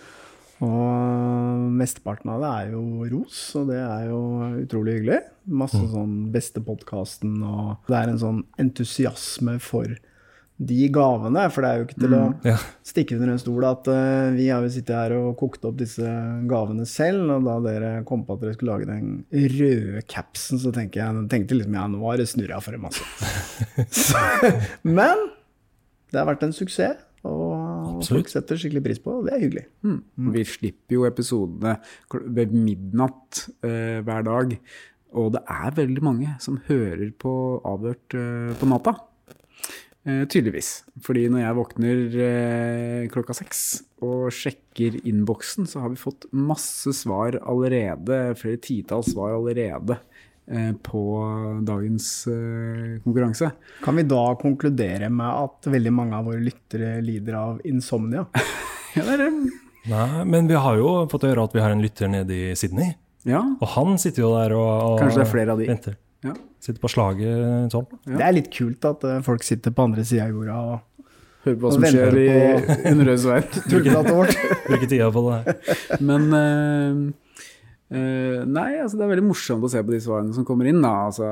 og 0.60 1.70
mesteparten 1.80 2.30
av 2.34 2.42
det 2.44 2.50
er 2.52 2.74
jo 2.74 2.82
ros, 3.14 3.40
og 3.60 3.70
det 3.72 3.80
er 3.80 4.06
jo 4.10 4.20
utrolig 4.62 4.98
hyggelig. 4.98 5.20
Masse 5.62 5.80
sånn 5.92 6.18
beste 6.34 6.60
podkasten, 6.64 7.38
og 7.42 7.88
det 7.88 7.96
er 8.02 8.12
en 8.12 8.20
sånn 8.20 8.42
entusiasme 8.60 9.56
for 9.64 9.96
de 10.60 10.90
gavene. 10.92 11.46
For 11.48 11.64
det 11.64 11.70
er 11.70 11.78
jo 11.80 11.86
ikke 11.88 12.00
til 12.02 12.14
å 12.18 12.22
Ja. 12.44 12.56
stikke 12.84 13.16
under 13.16 13.30
en 13.32 13.40
stol 13.40 13.64
at 13.64 13.88
uh, 13.88 14.28
vi 14.36 14.50
har 14.52 14.60
jo 14.60 14.68
sittet 14.74 14.92
her 14.92 15.14
og 15.16 15.38
kokt 15.40 15.64
opp 15.64 15.78
disse 15.80 16.04
gavene 16.50 16.84
selv, 16.84 17.24
og 17.38 17.48
da 17.48 17.56
dere 17.64 18.04
kom 18.04 18.26
på 18.28 18.36
at 18.36 18.42
dere 18.44 18.58
skulle 18.58 18.76
lage 18.76 18.90
den 18.90 19.24
røde 19.32 20.02
capsen, 20.12 20.60
så 20.60 20.68
tenkte 20.76 21.00
jeg, 21.00 21.24
tenkte 21.32 21.56
liksom 21.56 21.78
ja, 21.80 21.86
nå 21.88 22.04
har 22.04 22.20
det 22.20 22.28
snurra 22.28 22.60
for 22.60 22.76
en 22.76 22.84
masse. 22.84 23.00
Så, 23.88 24.20
men 24.84 25.30
det 26.12 26.18
har 26.20 26.28
vært 26.28 26.42
en 26.44 26.52
suksess, 26.52 27.00
Absolutt. 28.00 28.24
folk 28.24 28.32
setter 28.32 28.60
skikkelig 28.60 28.84
pris 28.86 29.02
på 29.02 29.18
og 29.18 29.26
det 29.28 29.34
er 29.34 29.44
hyggelig. 29.44 29.66
Vi 30.36 30.46
slipper 30.48 30.96
jo 30.96 31.06
episodene 31.08 31.76
ved 32.36 32.56
midnatt 32.56 33.44
eh, 33.66 34.00
hver 34.06 34.26
dag. 34.26 34.56
Og 35.18 35.32
det 35.34 35.42
er 35.50 35.74
veldig 35.74 36.02
mange 36.06 36.34
som 36.42 36.60
hører 36.68 37.10
på 37.18 37.32
avhørt 37.66 38.14
eh, 38.16 38.52
på 38.58 38.68
natta. 38.70 38.94
Eh, 40.08 40.22
tydeligvis. 40.30 40.70
Fordi 41.04 41.26
når 41.28 41.42
jeg 41.42 41.56
våkner 41.58 42.20
eh, 42.24 43.08
klokka 43.12 43.36
seks 43.36 43.64
og 44.00 44.30
sjekker 44.32 44.96
innboksen, 45.04 45.68
så 45.68 45.82
har 45.82 45.92
vi 45.92 46.00
fått 46.00 46.24
masse 46.32 46.94
svar 46.96 47.36
allerede. 47.42 48.22
Flere 48.40 48.62
titalls 48.64 49.12
svar 49.12 49.34
allerede 49.36 49.98
på 50.82 51.00
dagens 51.66 52.06
eh, 52.26 52.96
konkurranse. 53.04 53.52
Kan 53.84 54.00
vi 54.00 54.02
da 54.10 54.24
konkludere 54.40 55.10
med 55.14 55.28
at 55.30 55.68
veldig 55.70 55.92
mange 55.94 56.18
av 56.18 56.26
våre 56.26 56.42
lyttere 56.42 56.96
lider 57.04 57.38
av 57.40 57.60
insomnia? 57.68 58.26
Ja, 58.90 59.04
det 59.06 59.22
er, 59.22 59.34
Nei, 59.86 60.24
men 60.26 60.48
vi 60.50 60.56
har 60.58 60.74
jo 60.74 60.88
fått 61.12 61.22
høre 61.28 61.44
at 61.46 61.52
vi 61.54 61.60
har 61.62 61.70
en 61.70 61.78
lytter 61.80 62.08
nede 62.10 62.34
i 62.34 62.56
Sydney. 62.58 62.88
Ja. 63.22 63.38
Og 63.62 63.68
han 63.76 63.94
sitter 64.02 64.24
jo 64.24 64.30
der 64.34 64.50
og, 64.56 64.70
og 64.88 64.96
Kanskje 64.98 65.20
det 65.20 65.26
er 65.28 65.30
flere 65.30 65.54
av 65.54 65.60
de. 65.62 65.68
venter. 65.70 65.94
Ja. 66.26 66.34
Sitter 66.58 66.82
på 66.82 66.90
slaget 66.90 67.70
sånn. 67.72 67.86
Det 68.10 68.24
er 68.26 68.34
litt 68.34 68.50
kult 68.52 68.84
at 68.90 69.06
eh, 69.06 69.20
folk 69.24 69.46
sitter 69.46 69.70
på 69.76 69.86
andre 69.86 70.02
sida 70.08 70.26
av 70.26 70.34
jorda 70.34 70.58
og 70.72 70.78
Hører 71.40 71.56
på 71.56 71.64
hva 71.64 71.70
som 71.72 71.84
skjer 71.86 72.18
i 72.20 72.26
Underøys 72.90 73.22
vei. 73.30 73.38
Bruker 73.70 74.90
tida 74.90 75.06
på 75.14 75.22
det. 75.30 75.54
Men 76.04 76.26
eh, 76.36 76.98
eh, 77.90 78.42
Nei, 78.46 78.78
altså 78.80 78.98
det 78.98 79.04
er 79.04 79.10
veldig 79.12 79.26
morsomt 79.26 79.64
å 79.66 79.70
se 79.72 79.82
på 79.84 79.92
de 79.92 80.00
svarene 80.02 80.34
som 80.36 80.46
kommer 80.48 80.68
inn. 80.70 80.80
Altså, 80.86 81.26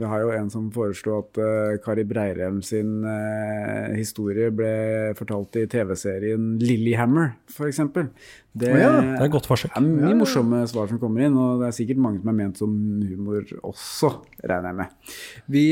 vi 0.00 0.08
har 0.10 0.22
jo 0.22 0.32
en 0.36 0.50
som 0.52 0.66
foreslo 0.74 1.18
at 1.22 1.40
uh, 1.40 1.74
Kari 1.84 2.04
Breirem 2.08 2.60
sin 2.64 3.04
uh, 3.06 3.90
historie 3.96 4.50
ble 4.54 4.70
fortalt 5.18 5.58
i 5.60 5.64
TV-serien 5.70 6.54
Lillyhammer, 6.62 7.34
f.eks. 7.50 7.82
Det, 8.54 8.70
oh 8.70 8.78
ja, 8.78 8.92
Det 9.00 9.16
er 9.18 9.26
et 9.26 9.34
godt 9.34 9.48
forsøk. 9.50 9.72
det 9.74 9.80
er 9.82 10.06
mye 10.06 10.20
morsomme 10.20 10.60
svar 10.70 10.92
som 10.92 11.00
kommer 11.02 11.26
inn, 11.26 11.40
og 11.40 11.64
det 11.64 11.70
er 11.70 11.78
sikkert 11.80 12.04
mange 12.04 12.22
som 12.22 12.30
er 12.30 12.38
ment 12.38 12.60
som 12.62 12.76
humor 13.08 13.56
også, 13.64 14.12
regner 14.44 14.70
jeg 14.70 14.80
med. 14.82 15.16
Vi 15.56 15.66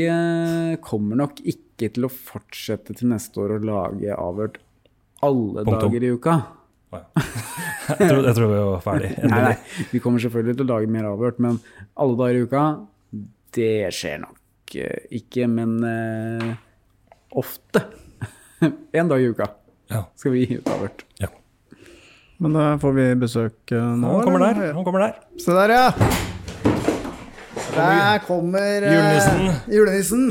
kommer 0.83 1.23
nok 1.23 1.39
ikke 1.45 1.93
til 1.95 2.09
å 2.09 2.11
fortsette 2.11 2.97
til 2.99 3.13
neste 3.13 3.39
år 3.39 3.55
å 3.55 3.63
lage 3.63 4.17
avhørt 4.17 4.59
alle 5.23 5.63
Punktum. 5.63 5.79
dager 5.87 6.03
i 6.03 6.11
uka. 6.17 6.35
Jeg 7.99 8.09
tror, 8.09 8.21
jeg 8.25 8.35
tror 8.37 8.51
vi 8.51 8.59
var 8.63 8.83
ferdig. 8.83 9.09
Nei, 9.31 9.39
nei, 9.43 9.85
vi 9.91 9.99
kommer 10.03 10.21
selvfølgelig 10.23 10.55
til 10.59 10.65
å 10.65 10.69
lage 10.75 10.91
mer 10.91 11.07
avhørt, 11.09 11.39
men 11.43 11.59
alle 11.99 12.15
dager 12.19 12.39
i 12.39 12.43
uka, 12.47 12.63
det 13.57 13.73
skjer 13.95 14.21
nok 14.23 14.75
eh, 14.79 15.01
ikke, 15.19 15.47
men 15.51 15.75
uh, 15.83 16.53
ofte. 17.43 17.83
en 18.97 19.11
dag 19.11 19.21
i 19.21 19.31
uka 19.33 19.49
Ja. 19.91 20.05
skal 20.15 20.35
vi 20.35 20.45
gi 20.45 20.59
ut 20.61 20.69
avhørt. 20.71 21.03
Men 22.43 22.55
da 22.57 22.63
får 22.81 22.95
vi 22.97 23.03
besøk 23.21 23.71
eh, 23.71 23.89
nå. 23.99 24.15
Han 24.17 24.25
kommer 24.27 24.41
der. 24.47 24.73
Han 24.75 24.83
kommer 24.87 25.03
der. 25.05 25.19
Se 25.39 25.53
der, 25.55 25.71
ja. 25.71 25.91
Der 27.73 28.19
kommer 28.27 28.83
uh, 28.83 28.93
Julenissen. 28.93 29.39
julenissen. 29.71 30.23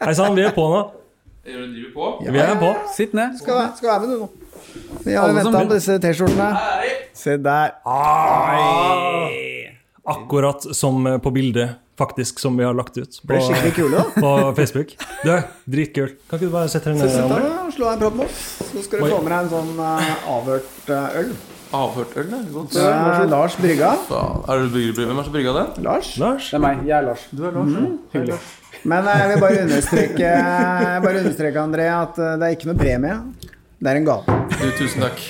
Hei 0.00 0.14
sann, 0.16 0.36
vi 0.38 0.44
er 0.46 0.54
på 0.56 0.66
nå. 0.70 0.82
Driver 1.44 1.66
vi 1.72 1.88
på? 1.94 2.10
Vi 2.28 2.38
er 2.38 2.54
på. 2.60 2.70
Sitt 2.94 3.16
ned. 3.16 3.38
Skal 3.40 3.72
skal 3.76 3.88
være 3.94 4.00
med, 4.00 4.08
du 4.12 4.22
nå. 4.22 4.30
Vi 5.04 5.14
har 5.16 5.32
venta 5.36 5.62
på 5.64 5.74
disse 5.74 5.98
T-skjortene. 6.02 6.50
Se 7.16 7.36
der. 7.36 7.76
Akkurat 10.10 10.64
som 10.76 11.04
på 11.22 11.30
bildet, 11.30 11.76
faktisk, 11.98 12.38
som 12.40 12.56
vi 12.56 12.64
har 12.64 12.74
lagt 12.74 12.96
ut 12.98 13.20
på, 13.28 13.38
kule, 13.76 14.04
på 14.24 14.32
Facebook. 14.56 14.96
Du, 15.24 15.34
dritkul. 15.64 16.14
Kan 16.30 16.38
ikke 16.40 16.48
du 16.48 16.54
bare 16.54 16.70
sette 16.72 16.90
deg 16.94 17.02
ned? 17.02 17.12
Sett 17.12 17.28
deg 17.30 17.46
og 17.66 17.72
slå 17.76 17.90
deg 17.90 17.96
en 17.98 18.02
prat 18.04 18.16
med 18.18 18.26
oss. 18.26 18.40
Så 18.72 18.84
skal 18.86 19.02
du 19.02 19.06
Oi. 19.06 19.10
få 19.12 19.20
med 19.26 19.32
deg 19.34 19.40
en 19.44 19.50
sånn 19.52 19.72
uh, 19.80 20.30
avhørt 20.36 20.88
uh, 20.90 21.18
øl. 21.20 21.34
Avhørt 21.80 22.16
øl, 22.18 22.30
det. 22.32 22.40
Godt. 22.54 22.72
Det 22.74 22.86
er 22.86 23.28
Lars 23.30 23.58
Brygga. 23.60 23.90
Da 24.08 24.22
er 24.50 24.64
det 24.64 24.72
brygger- 24.74 25.04
Hvem 25.04 25.12
er 25.12 25.20
det 25.20 25.26
som 25.28 25.36
brygga 25.36 25.52
det? 25.58 25.66
Lars. 25.86 26.08
Lars? 26.18 26.48
Det 26.50 26.58
er 26.58 26.64
meg. 26.64 26.80
Jeg 26.88 26.96
er 26.96 27.06
Lars. 27.12 27.28
Du 27.30 27.44
er 27.46 27.54
Lars, 27.60 27.76
Hyggelig. 28.16 28.40
Men 28.90 29.04
eh, 29.12 29.18
jeg 29.20 29.28
vil 29.30 29.40
bare 29.44 29.60
understreke, 29.66 30.28
bare 31.04 31.20
understreke 31.20 31.60
André, 31.60 31.86
at 31.92 32.18
eh, 32.18 32.34
det 32.40 32.46
er 32.48 32.54
ikke 32.56 32.68
noe 32.70 32.78
premie. 32.80 33.16
Det 33.80 33.88
er 33.88 33.96
en 34.00 34.04
gave. 34.04 34.38
Du, 34.60 34.66
tusen 34.76 35.00
takk. 35.06 35.22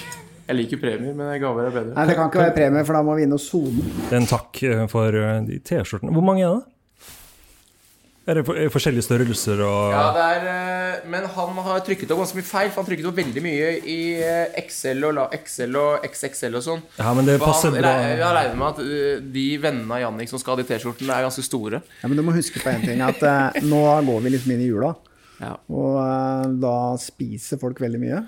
Jeg 0.51 0.59
liker 0.59 0.81
premier, 0.83 1.15
men 1.15 1.29
gaver 1.39 1.69
er 1.69 1.75
bedre. 1.77 1.95
Nei, 1.95 2.07
Det 2.11 2.17
kan 2.19 2.27
ikke 2.33 2.41
være 2.43 2.57
premie, 2.57 2.83
for 2.89 2.99
da 2.99 3.05
må 3.07 3.15
vi 3.15 3.23
inn 3.29 3.37
og 3.37 3.39
sone. 3.43 3.85
Er 4.11 4.17
en 4.19 4.27
takk 4.27 4.59
eh, 4.67 4.81
for 4.91 5.15
eh, 5.15 5.37
de 5.47 5.61
T-skjortene. 5.63 6.11
Hvor 6.17 6.25
mange 6.27 6.43
er 6.43 6.57
det? 6.57 6.67
Er 8.31 8.37
det 8.37 8.43
for, 8.47 8.59
er 8.59 8.69
forskjellige 8.71 9.03
størrelser 9.07 9.63
og 9.65 9.95
Ja, 9.95 10.03
det 10.15 10.25
er 10.27 10.43
eh, 10.51 11.07
Men 11.11 11.25
han 11.33 11.57
har 11.65 11.81
trykket 11.87 12.11
opp 12.13 12.21
ganske 12.21 12.37
mye 12.41 12.47
feil. 12.47 12.69
For 12.75 12.83
han 12.83 12.89
trykket 12.91 13.07
opp 13.13 13.17
veldig 13.21 13.43
mye 13.47 13.69
i 13.91 13.97
Excel 14.61 14.99
XL 14.99 15.07
og, 15.09 15.15
la- 15.21 15.29
XL 15.39 15.79
og 15.81 16.09
XXL 16.11 16.59
og 16.59 16.65
sånn. 16.67 16.83
Ja, 16.99 17.15
men 17.17 17.31
det 17.31 17.39
passer 17.43 17.75
bra. 17.75 17.93
Jeg 18.11 18.19
regner 18.21 18.59
med 18.59 18.67
at 18.73 18.83
eh, 18.83 19.23
de 19.39 19.47
vennene 19.63 20.01
av 20.01 20.03
Jannik 20.09 20.33
som 20.35 20.43
skal 20.43 20.57
ha 20.57 20.63
de 20.65 20.67
T-skjortene, 20.73 21.15
er 21.15 21.29
ganske 21.29 21.47
store. 21.47 21.81
Ja, 22.03 22.11
men 22.11 22.19
du 22.19 22.27
må 22.27 22.35
huske 22.35 22.59
på 22.63 22.75
en 22.75 22.83
ting, 22.83 23.07
at 23.07 23.23
eh, 23.23 23.63
nå 23.71 23.85
går 24.11 24.27
vi 24.27 24.35
liksom 24.35 24.57
inn 24.57 24.67
i 24.67 24.69
jula. 24.73 24.91
Ja. 25.41 25.55
Og 25.73 25.95
eh, 26.05 26.47
da 26.63 26.77
spiser 27.01 27.61
folk 27.63 27.81
veldig 27.81 28.01
mye. 28.03 28.23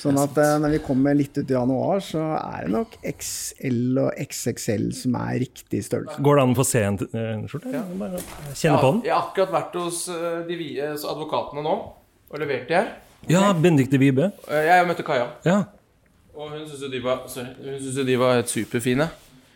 Sånn 0.00 0.16
at 0.16 0.38
eh, 0.40 0.54
når 0.62 0.72
vi 0.72 0.78
kommer 0.80 1.12
litt 1.12 1.36
ut 1.36 1.50
i 1.50 1.52
januar, 1.52 1.98
så 2.00 2.22
er 2.38 2.64
det 2.64 2.70
nok 2.72 2.94
XL 3.10 3.98
og 4.00 4.14
XXL 4.22 4.86
som 4.96 5.18
er 5.20 5.34
riktig 5.42 5.82
størrelse. 5.84 6.22
Går 6.24 6.38
det 6.40 6.44
an 6.46 6.54
å 6.54 6.58
få 6.62 6.64
se 6.64 6.84
en 6.88 6.96
skjorte? 7.50 7.74
Ja. 7.74 7.82
Kjenne 8.56 8.80
på 8.80 8.92
den? 8.94 9.02
Jeg 9.04 9.12
har 9.12 9.26
akkurat 9.26 9.52
vært 9.58 9.76
hos 9.82 10.06
eh, 10.08 10.40
de 10.48 10.56
vi- 10.56 10.78
eh, 10.80 10.94
advokatene 10.96 11.64
nå 11.66 11.74
og 12.30 12.38
levert 12.40 12.64
de 12.70 12.78
her. 12.78 12.88
Ja, 13.28 13.50
Benedicte 13.52 13.98
Vibe. 14.00 14.30
Jeg 14.48 14.86
møtte 14.88 15.04
Kaja, 15.04 15.26
Ja. 15.44 15.58
og 16.32 16.54
hun 16.54 16.62
syntes 16.64 16.80
jo 16.80 16.88
de 16.88 17.00
var 17.04 17.26
Sorry. 17.28 17.52
Hun 17.60 17.76
synes 17.82 17.98
jo 18.00 18.04
de 18.08 18.16
var 18.16 18.38
helt 18.38 18.48
superfine. 18.48 19.10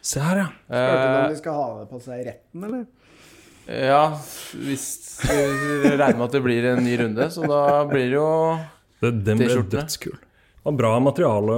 Se 0.05 0.21
her, 0.21 0.37
ja. 0.43 0.49
Spurte 0.69 1.07
du 1.09 1.17
om 1.23 1.31
de 1.33 1.39
skal 1.41 1.55
ha 1.57 1.69
det 1.81 1.87
på 1.95 2.01
seg 2.05 2.21
i 2.21 2.27
retten, 2.29 2.65
eller? 2.69 2.85
Ja, 3.67 4.19
hvis 4.53 4.87
vi 5.25 5.97
regner 5.97 6.19
med 6.19 6.27
at 6.27 6.37
det 6.37 6.43
blir 6.45 6.67
en 6.75 6.85
ny 6.85 6.97
runde, 7.01 7.29
så 7.33 7.47
da 7.49 7.85
blir 7.89 8.11
det 8.11 8.19
jo 8.19 8.31
Det, 9.01 9.11
den 9.25 9.39
ble 9.41 9.49
T-skjortene. 9.49 9.85
dødskul. 9.85 10.19
Og 10.65 10.77
bra 10.77 10.99
materiale. 11.01 11.57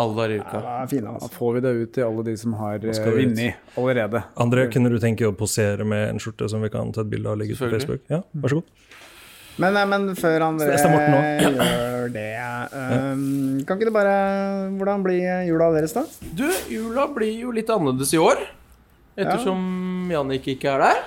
alle 0.00 0.16
dager 0.16 0.32
i 0.32 0.38
uka. 0.40 0.60
Ja, 0.64 0.86
fine, 0.88 1.08
altså. 1.12 1.28
Da 1.28 1.36
får 1.36 1.54
vi 1.54 1.60
det 1.60 1.70
ut 1.76 1.92
til 1.92 2.04
alle 2.06 2.22
de 2.24 2.36
som 2.40 2.54
har 2.56 2.78
vunnet 2.80 3.76
allerede. 3.76 4.22
André, 4.40 4.66
kunne 4.72 4.88
du 4.88 4.98
tenke 5.02 5.28
å 5.28 5.34
posere 5.36 5.84
med 5.84 6.08
en 6.14 6.18
skjorte 6.22 6.48
som 6.48 6.62
vi 6.64 6.70
kan 6.72 6.92
ta 6.92 7.04
et 7.04 7.10
bilde 7.10 7.28
av 7.28 7.36
og 7.36 7.42
legge 7.42 7.58
ut 7.58 7.60
på 7.60 7.68
Facebook? 7.74 8.00
Ja, 8.08 8.22
vær 8.32 8.54
så 8.54 8.62
god. 8.62 8.64
Men, 9.60 9.76
eh, 9.76 9.86
men 9.90 10.08
før 10.16 10.46
André 10.46 10.78
gjør 10.78 12.12
det 12.14 12.28
um, 12.72 13.60
Kan 13.66 13.76
ikke 13.76 13.88
det 13.90 13.92
bare 13.92 14.14
Hvordan 14.78 15.02
blir 15.04 15.42
jula 15.44 15.68
deres, 15.74 15.92
da? 15.92 16.06
Du, 16.32 16.46
jula 16.70 17.08
blir 17.12 17.34
jo 17.42 17.52
litt 17.52 17.68
annerledes 17.68 18.14
i 18.14 18.20
år. 18.22 18.40
Ettersom 19.20 20.08
Jannik 20.08 20.46
ikke 20.54 20.70
er 20.78 20.86
der. 20.86 21.02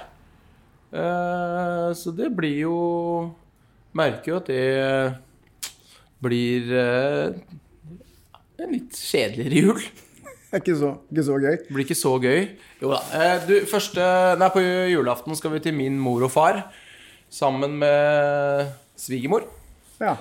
Eh, 0.93 1.89
så 1.97 2.13
det 2.13 2.29
blir 2.37 2.59
jo 2.67 2.77
Merker 3.97 4.31
jo 4.31 4.35
at 4.39 4.49
det 4.49 4.65
blir 6.23 6.69
eh, 6.77 7.33
en 8.61 8.71
litt 8.73 8.95
kjedeligere 8.97 9.63
jul. 9.67 9.81
Det 10.49 10.59
ikke 10.61 10.77
så, 10.79 10.91
ikke 11.11 11.25
så 11.27 11.39
gøy. 11.41 11.57
Blir 11.69 11.85
ikke 11.85 11.97
så 11.99 12.13
gøy. 12.21 12.39
Jo 12.81 12.93
da. 12.93 13.01
Eh, 13.17 13.35
du, 13.49 13.53
første 13.69 14.07
Nei, 14.39 14.49
på 14.53 14.63
julaften 14.63 15.37
skal 15.37 15.53
vi 15.55 15.61
til 15.65 15.77
min 15.77 15.99
mor 16.01 16.25
og 16.25 16.33
far. 16.33 16.63
Sammen 17.33 17.77
med 17.81 18.71
svigermor. 18.97 19.45
Ja. 20.01 20.15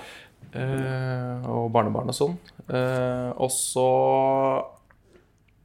Eh, 0.53 1.49
og 1.49 1.71
barnebarn 1.73 2.13
og 2.13 2.17
sånn. 2.17 2.37
Eh, 2.67 3.29
og 3.41 3.49
så 3.53 3.89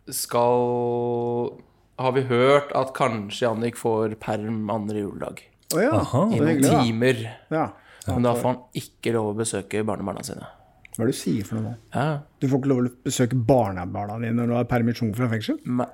skal 0.09 1.53
Har 1.99 2.13
vi 2.15 2.23
hørt 2.29 2.71
at 2.79 2.93
kanskje 2.95 3.47
Jannik 3.49 3.79
får 3.79 4.15
perm 4.23 4.69
andre 4.71 5.03
juledag. 5.03 5.41
Å 5.75 5.81
ja. 5.83 5.91
Aha. 5.99 6.21
I 6.31 6.39
noen 6.39 6.53
hyggelig, 6.53 6.71
da. 6.71 6.83
timer. 6.87 7.23
Ja. 7.53 7.65
Men 8.09 8.25
da 8.25 8.33
får 8.39 8.49
han 8.53 8.61
ikke 8.81 9.13
lov 9.17 9.33
å 9.33 9.37
besøke 9.37 9.83
barnebarna 9.85 10.23
sine. 10.25 10.47
Hva 10.95 11.05
er 11.05 11.11
det 11.11 11.15
du 11.15 11.19
sier 11.19 11.47
for 11.47 11.59
noe 11.59 11.69
nå? 11.69 11.75
Ja, 11.95 12.07
Du 12.41 12.49
får 12.49 12.59
ikke 12.63 12.71
lov 12.73 12.81
å 12.81 12.93
besøke 13.07 13.41
barnebarna 13.51 14.17
dine 14.23 14.35
når 14.39 14.51
du 14.51 14.55
har 14.57 14.69
permisjon 14.71 15.13
fra 15.15 15.29
fengsel? 15.31 15.59
Nei, 15.67 15.87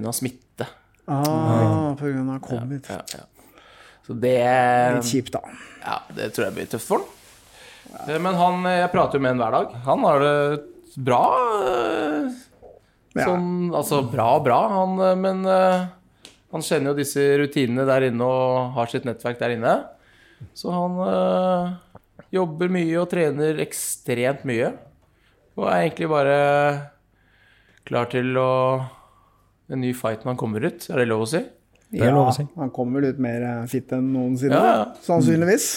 av 0.00 0.16
smitte. 0.16 0.66
Ah, 1.10 1.94
av 1.94 2.40
covid. 2.44 2.90
Ja, 2.90 2.98
ja. 3.14 3.24
Så 4.06 4.16
det 4.20 4.34
Litt 4.96 5.08
kjipt, 5.08 5.32
da. 5.36 5.40
Ja, 5.84 5.96
det 6.16 6.32
tror 6.34 6.48
jeg 6.48 6.56
blir 6.58 6.68
tøft 6.72 6.88
for 6.90 7.04
han. 7.04 8.04
Eh, 8.08 8.18
Men 8.18 8.36
han, 8.38 8.64
jeg 8.68 8.90
prater 8.92 9.18
jo 9.20 9.24
med 9.24 9.36
han 9.36 9.42
hver 9.44 9.56
dag. 9.56 9.74
Han 9.86 10.04
har 10.08 10.24
det 10.24 10.36
bra. 11.08 11.22
Ja. 13.16 13.26
Sånn, 13.26 13.72
altså 13.74 14.04
bra 14.06 14.28
og 14.38 14.44
bra, 14.46 14.58
han, 14.70 14.92
eh, 15.02 15.16
men 15.18 15.42
uh, 15.42 15.88
han 16.54 16.62
kjenner 16.62 16.92
jo 16.92 17.00
disse 17.00 17.24
rutinene 17.40 17.86
der 17.88 18.06
inne 18.10 18.26
og 18.26 18.76
har 18.76 18.90
sitt 18.92 19.06
nettverk 19.08 19.40
der 19.40 19.56
inne. 19.56 19.74
Så 20.56 20.70
han 20.70 20.94
uh, 21.02 21.74
jobber 22.32 22.70
mye 22.72 22.94
og 23.02 23.10
trener 23.10 23.58
ekstremt 23.64 24.46
mye. 24.48 24.72
Og 25.58 25.66
er 25.66 25.82
egentlig 25.82 26.10
bare 26.12 26.38
klar 27.88 28.10
til 28.12 28.32
å 28.38 28.50
En 29.70 29.78
ny 29.78 29.92
fight 29.94 30.24
når 30.24 30.32
han 30.32 30.38
kommer 30.40 30.64
ut. 30.66 30.82
Er 30.90 30.98
det 30.98 31.04
lov 31.06 31.20
å 31.22 31.26
si? 31.30 31.38
Å 31.94 32.32
si. 32.34 32.42
han 32.58 32.72
kommer 32.74 32.98
vel 32.98 33.12
ut 33.12 33.20
mer 33.22 33.44
fitt 33.70 33.92
enn 33.94 34.08
noensinne, 34.10 34.58
Ja, 34.58 34.72
ja. 34.80 34.88
sannsynligvis. 35.06 35.68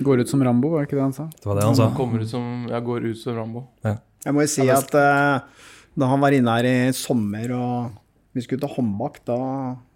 Går 0.00 0.22
ut 0.22 0.32
som 0.32 0.40
Rambo, 0.44 0.70
var 0.72 0.80
det 0.80 0.88
ikke 0.88 0.96
det 0.96 1.04
han 1.04 1.12
sa? 1.12 1.26
Det 1.28 1.44
var 1.44 1.60
det 1.60 1.66
han 1.68 1.76
sa. 1.76 1.90
Han 1.90 1.98
kommer 1.98 2.24
ut 2.24 2.30
som, 2.30 2.64
ja, 2.70 2.80
går 2.80 3.10
ut 3.10 3.20
som 3.20 3.36
Rambo. 3.36 3.66
Jeg 3.84 4.32
må 4.32 4.46
jo 4.46 4.48
si 4.54 4.64
at 4.72 4.96
eh, 4.96 5.68
da 5.94 6.08
han 6.10 6.22
var 6.22 6.34
inne 6.34 6.56
her 6.58 6.68
i 6.68 6.78
sommer 6.96 7.54
og 7.54 8.00
vi 8.34 8.42
skulle 8.42 8.64
til 8.64 8.72
håndbak, 8.74 9.20
da, 9.28 9.36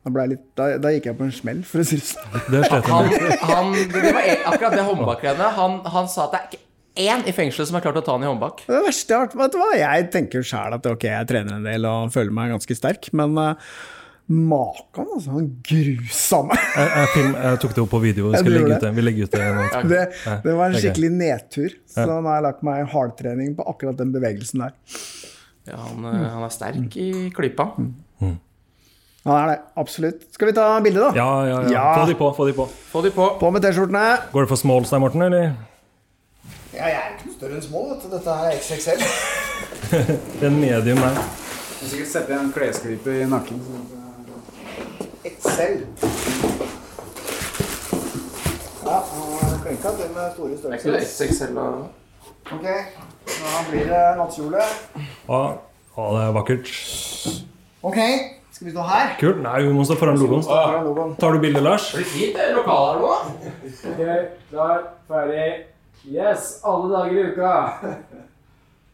da, 0.06 0.24
litt, 0.30 0.44
da, 0.58 0.70
da 0.78 0.92
gikk 0.94 1.08
jeg 1.10 1.18
på 1.18 1.26
en 1.26 1.34
smell, 1.34 1.64
for 1.66 1.82
å 1.82 1.86
si 1.88 1.98
det 1.98 2.06
sånn. 2.06 2.36
Det 2.54 2.60
slet 2.68 2.86
han 2.86 3.10
Han, 3.50 3.72
det 3.90 4.12
var 4.14 4.28
akkurat 4.52 4.76
det 4.78 4.84
håndbakgreiene. 4.86 5.48
Han, 5.56 5.78
han 5.90 6.10
sa 6.10 6.28
at 6.28 6.36
det 6.36 6.40
er 6.40 6.48
ikke 6.52 6.64
én 7.08 7.26
i 7.26 7.34
fengselet 7.34 7.70
som 7.70 7.78
har 7.78 7.82
klart 7.82 7.98
å 7.98 8.04
ta 8.06 8.14
han 8.14 8.22
i 8.22 8.30
håndbak. 8.30 8.62
Det 8.70 8.82
verste 8.86 9.14
jeg 9.16 9.42
at 9.42 9.78
jeg 9.80 10.08
tenker 10.14 10.46
sjæl 10.46 10.78
at 10.78 10.86
ok, 10.86 11.06
jeg 11.10 11.30
trener 11.30 11.58
en 11.58 11.66
del 11.66 11.86
og 11.90 12.12
føler 12.14 12.34
meg 12.34 12.54
ganske 12.54 12.78
sterk, 12.78 13.10
men 13.18 13.34
uh, 13.38 13.70
Makan, 14.28 15.06
altså. 15.16 15.32
Han 15.32 15.46
grusa 15.64 16.42
meg. 16.44 16.62
Jeg, 16.76 16.88
jeg, 16.92 17.10
film, 17.14 17.30
jeg 17.40 17.60
tok 17.62 17.74
det 17.74 17.82
opp 17.82 17.92
på 17.94 18.00
video. 18.02 18.28
Vi, 18.28 18.42
skal 18.42 18.54
legge 18.54 18.74
ut 18.74 18.84
det. 18.84 18.90
Vi 18.92 19.04
legger 19.06 19.24
ut 19.24 19.34
det 19.34 19.46
Ja. 19.48 19.82
Det, 19.88 20.02
det 20.44 20.54
var 20.58 20.68
en 20.68 20.76
er 20.76 20.84
skikkelig 20.84 21.10
nedtur. 21.16 21.76
Så 21.88 22.04
nå 22.04 22.20
har 22.28 22.36
jeg 22.38 22.44
lagt 22.44 22.66
meg 22.68 22.82
i 22.82 22.88
hardtrening 22.92 23.54
på 23.56 23.66
akkurat 23.72 23.96
den 23.98 24.12
bevegelsen 24.12 24.66
der. 24.66 24.76
Ja, 25.68 25.76
han, 25.76 26.04
eh, 26.08 26.28
han 26.32 26.42
er 26.46 26.52
sterk 26.54 26.96
i 26.96 27.08
klypa. 27.36 27.68
Han 29.28 29.34
er 29.36 29.46
det, 29.50 29.56
absolutt. 29.76 30.22
Skal 30.32 30.48
vi 30.48 30.52
ta 30.56 30.66
bilde, 30.80 31.00
da? 31.02 31.08
Ja, 31.18 31.30
ja, 31.44 31.56
ja. 31.66 31.70
Ja. 31.74 31.86
Få 31.98 32.06
de 32.08 32.14
på. 32.16 32.28
få 32.36 32.46
de 32.48 32.52
på. 32.56 32.64
Få 32.92 33.02
de 33.04 33.10
på. 33.12 33.26
På 33.40 33.50
med 33.52 33.60
T-skjortene. 33.66 34.04
Går 34.32 34.40
det 34.46 34.48
for 34.48 34.56
smalls 34.56 34.90
der, 34.94 34.98
Morten? 35.02 35.22
eller? 35.26 35.50
Ja, 36.72 36.86
jeg 36.86 36.94
er 36.96 37.10
ikke 37.18 37.34
større 37.34 37.58
enn 37.58 37.62
små. 37.66 37.82
vet 37.90 38.06
du. 38.06 38.08
Dette 38.14 38.30
er 38.30 38.56
XXL. 38.56 39.02
Det 40.38 40.46
er 40.46 40.48
en 40.48 40.60
medium 40.60 41.00
der. 41.02 41.18
Du 41.18 41.82
kan 41.82 41.88
sikkert 41.92 42.12
sette 42.12 42.38
en 42.38 42.52
klesklype 42.54 43.18
i 43.20 43.26
nakken. 43.28 43.60
XL. 45.28 45.76
Ja, 48.86 48.98
nå 49.12 49.28
er 49.44 49.56
klinka 49.66 49.92
til 49.98 50.12
med 50.16 50.32
store 50.34 50.48
Det 50.48 50.64
er 50.64 50.78
ikke 50.78 50.92
det 50.96 51.06
størrelser. 51.06 51.26
XXL 51.26 51.54
da? 51.58 51.66
Ok, 52.48 52.66
da 53.28 53.62
blir 53.70 53.90
det 53.92 54.04
nattkjole. 54.22 54.62
Ja, 55.28 55.40
ja, 55.98 56.04
det 56.14 56.20
er 56.24 56.34
vakkert. 56.36 56.68
Ok, 57.84 57.98
skal 58.54 58.66
vi 58.68 58.72
stå 58.74 58.84
her? 58.88 59.10
Kult. 59.20 59.40
Nei, 59.44 59.56
vi 59.66 59.72
må 59.76 59.84
stå 59.86 59.96
foran 60.00 60.18
logoen. 60.20 60.42
Foran 60.46 60.86
logoen. 60.88 61.16
Tar 61.20 61.36
du 61.36 61.42
bilde, 61.42 61.60
Lars? 61.64 61.90
Blir 61.94 62.06
fint, 62.08 62.38
det 62.38 62.46
lokalet 62.56 62.94
her 62.94 63.02
nå. 63.02 63.10
Ok, 63.92 64.30
klar, 64.52 64.86
ferdig. 65.10 65.48
Yes, 66.08 66.54
alle 66.64 66.88
dager 66.94 67.18
i 67.18 67.26
uka. 67.32 67.52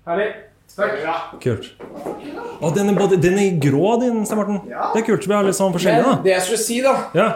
Ferdig. 0.04 0.32
Kult. 1.44 1.66
Å, 2.58 2.70
den 2.74 2.88
er, 2.90 2.96
både, 2.98 3.18
den 3.22 3.36
er 3.38 3.58
grå, 3.62 3.92
din, 4.00 4.24
Stein 4.26 4.40
Morten. 4.40 4.56
Det 4.66 5.02
er 5.02 5.04
kult. 5.06 5.22
så 5.22 5.30
Vi 5.30 5.36
har 5.36 5.44
litt 5.46 5.54
sånn 5.54 5.74
forskjellig, 5.76 6.02
Men 6.02 6.16
da. 6.16 6.22
det 6.24 6.32
jeg 6.32 6.42
skulle 6.48 6.62
si, 6.64 6.78
da, 6.82 6.94
Ja. 7.14 7.26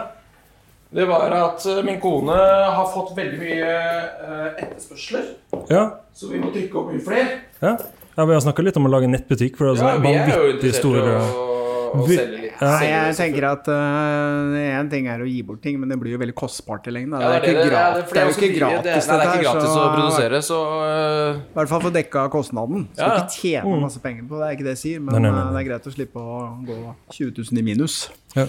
det 0.91 1.05
var 1.07 1.31
at 1.37 1.63
eh, 1.69 1.79
min 1.87 2.01
kone 2.03 2.35
har 2.35 2.89
fått 2.91 3.13
veldig 3.15 3.39
mye 3.39 3.69
eh, 3.69 4.59
etterspørsler. 4.65 5.29
Ja. 5.71 5.85
Så 6.11 6.27
vi 6.33 6.41
må 6.43 6.51
trykke 6.51 6.81
opp 6.81 6.91
mye 6.91 7.05
flere. 7.05 7.39
ja. 7.63 7.77
Ja 8.19 8.25
vi 8.27 8.35
har 8.35 8.43
snakka 8.43 8.65
litt 8.67 8.77
om 8.79 8.89
å 8.89 8.91
lage 8.91 9.07
nettbutikk. 9.09 9.55
For 9.59 9.69
det 9.71 9.79
er 9.79 9.79
Ja, 9.79 9.93
sånn 9.95 10.03
vi 10.03 10.11
er 10.11 10.19
jo 10.19 10.35
vanvittig 10.35 10.59
interessert 10.59 10.83
store 10.83 11.13
å, 11.15 12.05
selge. 12.05 12.45
Ja. 12.59 12.71
Jeg 12.83 13.15
tenker 13.17 13.45
at 13.49 13.67
én 13.71 14.89
ting 14.91 15.07
er 15.09 15.21
å 15.23 15.27
gi 15.29 15.39
bort 15.47 15.61
ting, 15.63 15.77
men 15.79 15.89
det 15.89 15.95
blir 16.01 16.11
jo 16.13 16.19
veldig 16.21 16.35
kostbart 16.37 16.85
i 16.89 16.93
lengden. 16.93 17.15
Ja, 17.23 17.39
Det 17.39 17.53
det, 17.55 17.63
gratis, 17.71 18.03
det, 18.03 18.13
det 18.13 18.19
er 18.19 18.27
jo 18.27 18.35
ikke 18.35 18.49
gratis, 18.59 18.83
det, 18.83 19.13
nei, 19.13 19.17
det 19.17 19.29
er 19.29 19.31
ikke 19.39 19.45
gratis 19.47 19.77
å 19.79 19.85
produsere, 19.95 20.41
så 20.45 20.57
uh, 20.83 21.39
I 21.39 21.55
hvert 21.55 21.71
fall 21.71 21.81
få 21.87 21.91
dekka 21.95 22.25
kostnaden. 22.35 22.83
Skal 22.93 23.05
Ja, 23.05 23.13
ja. 23.15 23.23
ikke 23.23 23.39
tjene 23.39 23.73
Mm. 23.73 23.81
masse 23.87 24.03
penger 24.03 24.27
på 24.29 24.35
det, 24.41 24.45
er 24.49 24.57
ikke 24.59 24.67
det 24.67 24.75
jeg 24.75 24.81
sier, 24.83 24.99
men 24.99 25.15
Nei, 25.15 25.21
nei, 25.23 25.31
nei, 25.31 25.39
eh, 25.39 25.45
nei. 25.45 25.53
det 25.55 25.61
er 25.63 25.69
greit 25.71 25.87
å 25.87 25.95
slippe 25.95 26.19
å 26.19 26.37
gå 26.67 26.77
20 27.15 27.31
000 27.39 27.63
i 27.63 27.65
minus. 27.71 27.97
Ja. 28.35 28.45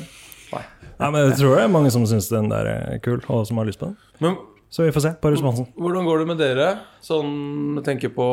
Nei, 1.01 1.11
men 1.15 1.31
jeg 1.31 1.39
tror 1.39 1.55
det 1.57 1.63
er 1.65 1.69
mange 1.73 1.91
som 1.95 2.03
syns 2.11 2.27
den 2.29 2.51
der 2.51 2.67
er 2.67 2.99
kul, 3.01 3.23
og 3.31 3.47
som 3.47 3.57
har 3.63 3.65
lyst 3.71 3.79
på 3.81 3.87
den. 3.93 3.97
Men 4.21 4.37
Så 4.71 4.85
vi 4.87 4.93
får 4.95 5.03
se 5.03 5.11
på 5.19 5.31
responsen. 5.35 5.67
hvordan 5.75 6.05
går 6.07 6.19
det 6.21 6.27
med 6.31 6.39
dere? 6.39 6.67
Sånn 7.03 7.31
med 7.75 7.85
tenke 7.85 8.07
på 8.15 8.27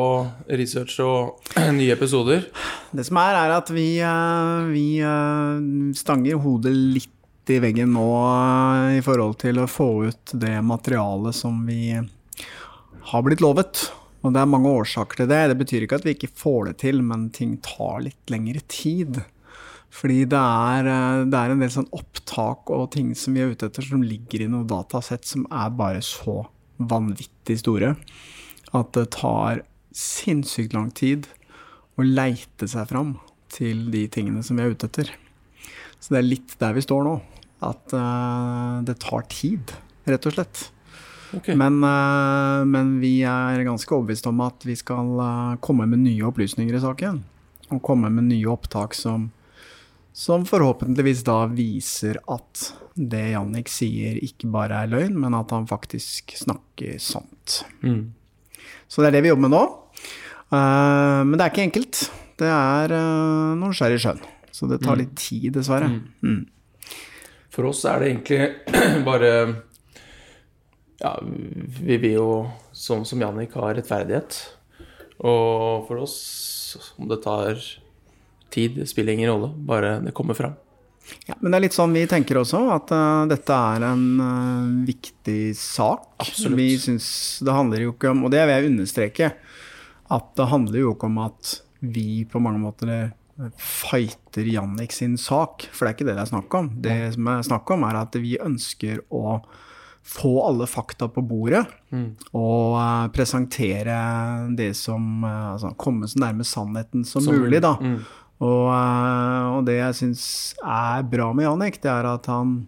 research 0.46 1.00
og 1.02 1.40
nye 1.80 1.96
episoder. 1.96 2.44
Det 2.94 3.04
som 3.08 3.18
er, 3.18 3.38
er 3.40 3.54
at 3.56 3.72
vi, 3.74 3.88
eh, 3.98 4.68
vi 4.70 4.86
eh, 5.02 5.58
stanger 5.98 6.38
hodet 6.44 6.74
litt 6.76 7.50
i 7.50 7.58
veggen 7.64 7.90
nå 7.96 8.06
eh, 8.22 8.98
i 9.00 9.02
forhold 9.02 9.40
til 9.42 9.58
å 9.58 9.66
få 9.66 9.88
ut 10.12 10.36
det 10.38 10.60
materialet 10.62 11.34
som 11.34 11.58
vi 11.66 11.96
har 11.98 13.26
blitt 13.26 13.42
lovet. 13.42 13.88
Og 14.22 14.34
det 14.34 14.42
er 14.42 14.50
mange 14.54 14.70
årsaker 14.78 15.24
til 15.24 15.30
det. 15.32 15.42
Det 15.50 15.58
betyr 15.58 15.88
ikke 15.88 15.98
at 15.98 16.06
vi 16.06 16.14
ikke 16.14 16.30
får 16.38 16.70
det 16.70 16.76
til, 16.84 17.02
men 17.02 17.32
ting 17.34 17.56
tar 17.66 18.04
litt 18.06 18.30
lengre 18.30 18.62
tid. 18.70 19.24
Fordi 19.94 20.22
det 20.28 20.38
er, 20.38 20.88
eh, 20.88 21.24
det 21.30 21.38
er 21.38 21.54
en 21.54 21.62
del 21.64 21.72
sånn 21.72 21.90
opptak 21.96 22.70
og 22.74 22.90
ting 22.94 23.14
som 23.16 23.34
vi 23.34 23.42
er 23.44 23.54
ute 23.54 23.70
etter, 23.70 23.86
som 23.86 24.04
ligger 24.04 24.44
i 24.44 24.50
noen 24.50 24.68
datasett 24.68 25.24
som 25.24 25.46
er 25.50 25.70
bare 25.70 26.02
så 26.04 26.42
vanvittig 26.78 27.58
store 27.62 27.96
at 28.76 28.92
det 28.94 29.08
tar 29.16 29.62
sinnssykt 29.96 30.76
lang 30.76 30.90
tid 30.94 31.26
å 31.98 32.04
leite 32.04 32.68
seg 32.70 32.88
fram 32.90 33.16
til 33.52 33.88
de 33.92 34.04
tingene 34.12 34.44
som 34.44 34.58
vi 34.58 34.66
er 34.66 34.74
ute 34.76 34.88
etter. 34.90 35.10
Så 35.98 36.14
det 36.14 36.20
er 36.20 36.28
litt 36.28 36.56
der 36.60 36.76
vi 36.76 36.84
står 36.84 37.06
nå. 37.06 37.14
At 37.64 37.94
uh, 37.96 38.78
det 38.86 39.00
tar 39.02 39.24
tid, 39.32 39.72
rett 40.06 40.28
og 40.28 40.36
slett. 40.36 40.68
Okay. 41.34 41.56
Men, 41.58 41.80
uh, 41.82 42.62
men 42.68 42.96
vi 43.02 43.18
er 43.26 43.64
ganske 43.66 43.90
overbevist 43.96 44.28
om 44.30 44.44
at 44.46 44.62
vi 44.68 44.76
skal 44.78 45.10
uh, 45.18 45.56
komme 45.64 45.88
med 45.90 46.04
nye 46.04 46.28
opplysninger 46.28 46.76
i 46.76 46.84
saken. 46.84 47.24
Og 47.74 47.82
komme 47.84 48.12
med 48.14 48.28
nye 48.30 48.52
opptak 48.52 48.94
som, 48.96 49.28
som 50.18 50.42
forhåpentligvis 50.48 51.20
da 51.26 51.44
viser 51.52 52.18
at 52.26 52.64
det 52.98 53.28
Jannik 53.36 53.68
sier 53.70 54.16
ikke 54.26 54.48
bare 54.50 54.80
er 54.82 54.90
løgn, 54.90 55.14
men 55.22 55.36
at 55.38 55.52
han 55.54 55.68
faktisk 55.70 56.34
snakker 56.40 56.96
sant. 57.02 57.60
Mm. 57.86 58.08
Så 58.90 59.04
det 59.04 59.12
er 59.12 59.18
det 59.18 59.22
vi 59.28 59.30
jobber 59.30 59.46
med 59.46 59.54
nå. 59.54 59.60
Uh, 60.50 61.22
men 61.28 61.36
det 61.38 61.44
er 61.44 61.52
ikke 61.52 61.66
enkelt. 61.68 62.00
Det 62.40 62.48
er 62.50 62.94
uh, 62.96 63.54
noen 63.60 63.76
skjær 63.76 63.94
i 63.94 64.00
sjøen. 64.02 64.20
Så 64.50 64.66
det 64.66 64.80
tar 64.82 64.96
Mm. 64.96 65.02
litt 65.04 65.14
tid, 65.20 65.52
dessverre. 65.54 65.86
Mm. 66.24 66.40
For 67.54 67.68
oss 67.70 67.84
er 67.86 68.00
det 68.02 68.08
egentlig 68.10 68.42
bare 69.08 69.32
Ja, 70.98 71.12
vi 71.22 71.96
vil 72.02 72.16
jo, 72.16 72.30
som, 72.74 73.04
som 73.06 73.20
Jannik, 73.22 73.54
ha 73.54 73.70
rettferdighet. 73.70 74.40
Og 75.22 75.86
for 75.86 76.02
oss, 76.02 76.16
om 76.98 77.06
det 77.10 77.20
tar 77.22 77.54
tid, 78.50 78.80
spiller 78.88 79.12
ingen 79.16 79.30
rolle. 79.30 79.52
Bare 79.68 79.98
det 80.04 80.14
kommer 80.16 80.34
fram. 80.38 80.56
Ja, 81.26 81.34
men 81.40 81.52
det 81.52 81.58
er 81.58 81.64
litt 81.66 81.76
sånn 81.76 81.94
vi 81.96 82.04
tenker 82.08 82.40
også, 82.40 82.60
at 82.74 82.90
uh, 82.92 83.24
dette 83.30 83.54
er 83.54 83.86
en 83.88 84.04
uh, 84.20 84.84
viktig 84.88 85.54
sak. 85.56 86.10
Absolutt. 86.24 86.58
Vi 86.58 86.68
syns 86.82 87.08
det 87.44 87.54
handler 87.54 87.86
jo 87.86 87.94
ikke 87.94 88.12
om, 88.12 88.26
og 88.26 88.34
det 88.34 88.42
vil 88.44 88.54
jeg 88.54 88.72
understreke, 88.72 89.30
at 90.18 90.28
det 90.40 90.50
handler 90.52 90.82
jo 90.82 90.92
ikke 90.94 91.08
om 91.08 91.22
at 91.26 91.54
vi 91.84 92.24
på 92.28 92.40
mange 92.42 92.58
måter 92.58 92.90
eh, 92.90 93.50
fighter 93.60 94.48
Jannik 94.50 94.90
sin 94.96 95.14
sak, 95.20 95.68
for 95.70 95.84
det 95.84 95.90
er 95.90 95.96
ikke 95.96 96.06
det 96.08 96.14
det 96.16 96.22
er 96.24 96.30
snakk 96.32 96.54
om. 96.58 96.70
Det 96.82 96.96
som 97.14 97.28
er 97.30 97.44
snakk 97.46 97.70
om, 97.76 97.84
er 97.86 97.98
at 98.00 98.16
vi 98.18 98.32
ønsker 98.42 99.04
å 99.14 99.38
få 100.08 100.32
alle 100.48 100.66
fakta 100.68 101.10
på 101.12 101.22
bordet 101.28 101.66
Mm. 101.88 102.18
og 102.36 102.74
uh, 102.76 103.06
presentere 103.08 103.94
det 104.52 104.74
som 104.76 105.22
altså, 105.24 105.70
Komme 105.80 106.04
så 106.04 106.18
nærme 106.20 106.44
sannheten 106.44 107.00
som, 107.08 107.24
Som 107.24 107.38
mulig, 107.40 107.62
da. 107.64 107.78
Mm. 107.80 108.02
Og, 108.38 108.66
eh, 108.70 109.46
og 109.56 109.64
det 109.66 109.78
jeg 109.80 109.98
syns 109.98 110.24
er 110.62 111.06
bra 111.10 111.32
med 111.34 111.48
Janek, 111.48 111.80
det 111.82 111.90
er 111.90 112.06
at 112.06 112.28
han, 112.30 112.60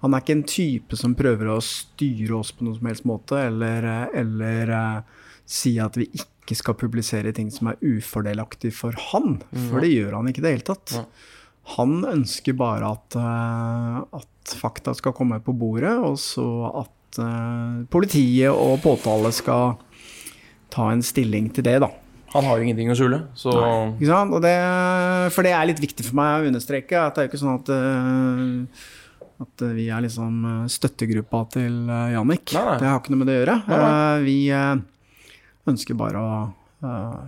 han 0.00 0.14
er 0.14 0.24
ikke 0.24 0.36
en 0.38 0.46
type 0.48 0.98
som 0.98 1.16
prøver 1.18 1.50
å 1.52 1.60
styre 1.64 2.38
oss 2.38 2.52
på 2.56 2.64
noen 2.64 2.78
som 2.78 2.88
helst 2.88 3.08
måte, 3.08 3.42
eller, 3.50 3.88
eh, 3.88 4.06
eller 4.22 4.72
eh, 4.78 5.20
si 5.44 5.76
at 5.82 5.98
vi 6.00 6.08
ikke 6.16 6.56
skal 6.58 6.78
publisere 6.80 7.34
ting 7.36 7.52
som 7.52 7.70
er 7.70 7.80
ufordelaktig 7.84 8.72
for 8.74 8.96
han. 9.12 9.36
For 9.68 9.84
det 9.84 9.92
gjør 9.92 10.16
han 10.18 10.30
ikke 10.30 10.42
i 10.42 10.46
det 10.46 10.54
hele 10.56 10.68
tatt. 10.72 10.94
Han 11.76 12.00
ønsker 12.08 12.56
bare 12.58 12.88
at, 12.96 13.14
at 14.18 14.54
fakta 14.58 14.96
skal 14.98 15.14
komme 15.14 15.38
på 15.44 15.54
bordet, 15.54 15.92
og 16.02 16.16
så 16.18 16.48
at 16.82 17.20
politiet 17.92 18.50
og 18.50 18.80
påtale 18.82 19.30
skal 19.36 19.76
ta 20.72 20.88
en 20.90 21.04
stilling 21.06 21.52
til 21.54 21.68
det, 21.68 21.78
da. 21.84 21.92
Han 22.32 22.46
har 22.48 22.56
jo 22.58 22.64
ingenting 22.64 22.90
å 22.92 22.96
skjule, 22.96 23.18
så 23.36 23.52
Ikke 23.98 24.08
sant? 24.08 24.32
Og 24.32 24.40
det, 24.44 24.54
for 25.34 25.44
det 25.44 25.52
er 25.52 25.68
litt 25.68 25.82
viktig 25.82 26.06
for 26.06 26.16
meg 26.20 26.40
å 26.40 26.50
understreke 26.52 26.96
at 27.02 27.14
det 27.16 27.22
er 27.22 27.26
jo 27.28 27.32
ikke 27.32 27.42
sånn 27.42 27.58
at 27.58 27.72
eh, 27.76 28.88
at 29.42 29.62
vi 29.74 29.88
er 29.90 30.02
liksom 30.04 30.40
eh, 30.46 30.64
støttegruppa 30.70 31.44
til 31.56 31.78
eh, 31.90 32.12
Jannik. 32.14 32.52
Nei, 32.54 32.64
nei. 32.68 32.78
Det 32.80 32.88
har 32.88 33.00
ikke 33.00 33.14
noe 33.14 33.22
med 33.22 33.30
det 33.30 33.36
å 33.36 33.40
gjøre. 33.42 33.56
Nei. 33.68 33.78
Eh, 33.84 34.24
Vi 34.26 34.36
eh, 34.54 34.74
ønsker 35.72 35.98
bare 35.98 36.22
å 36.22 36.34
eh, 36.86 37.22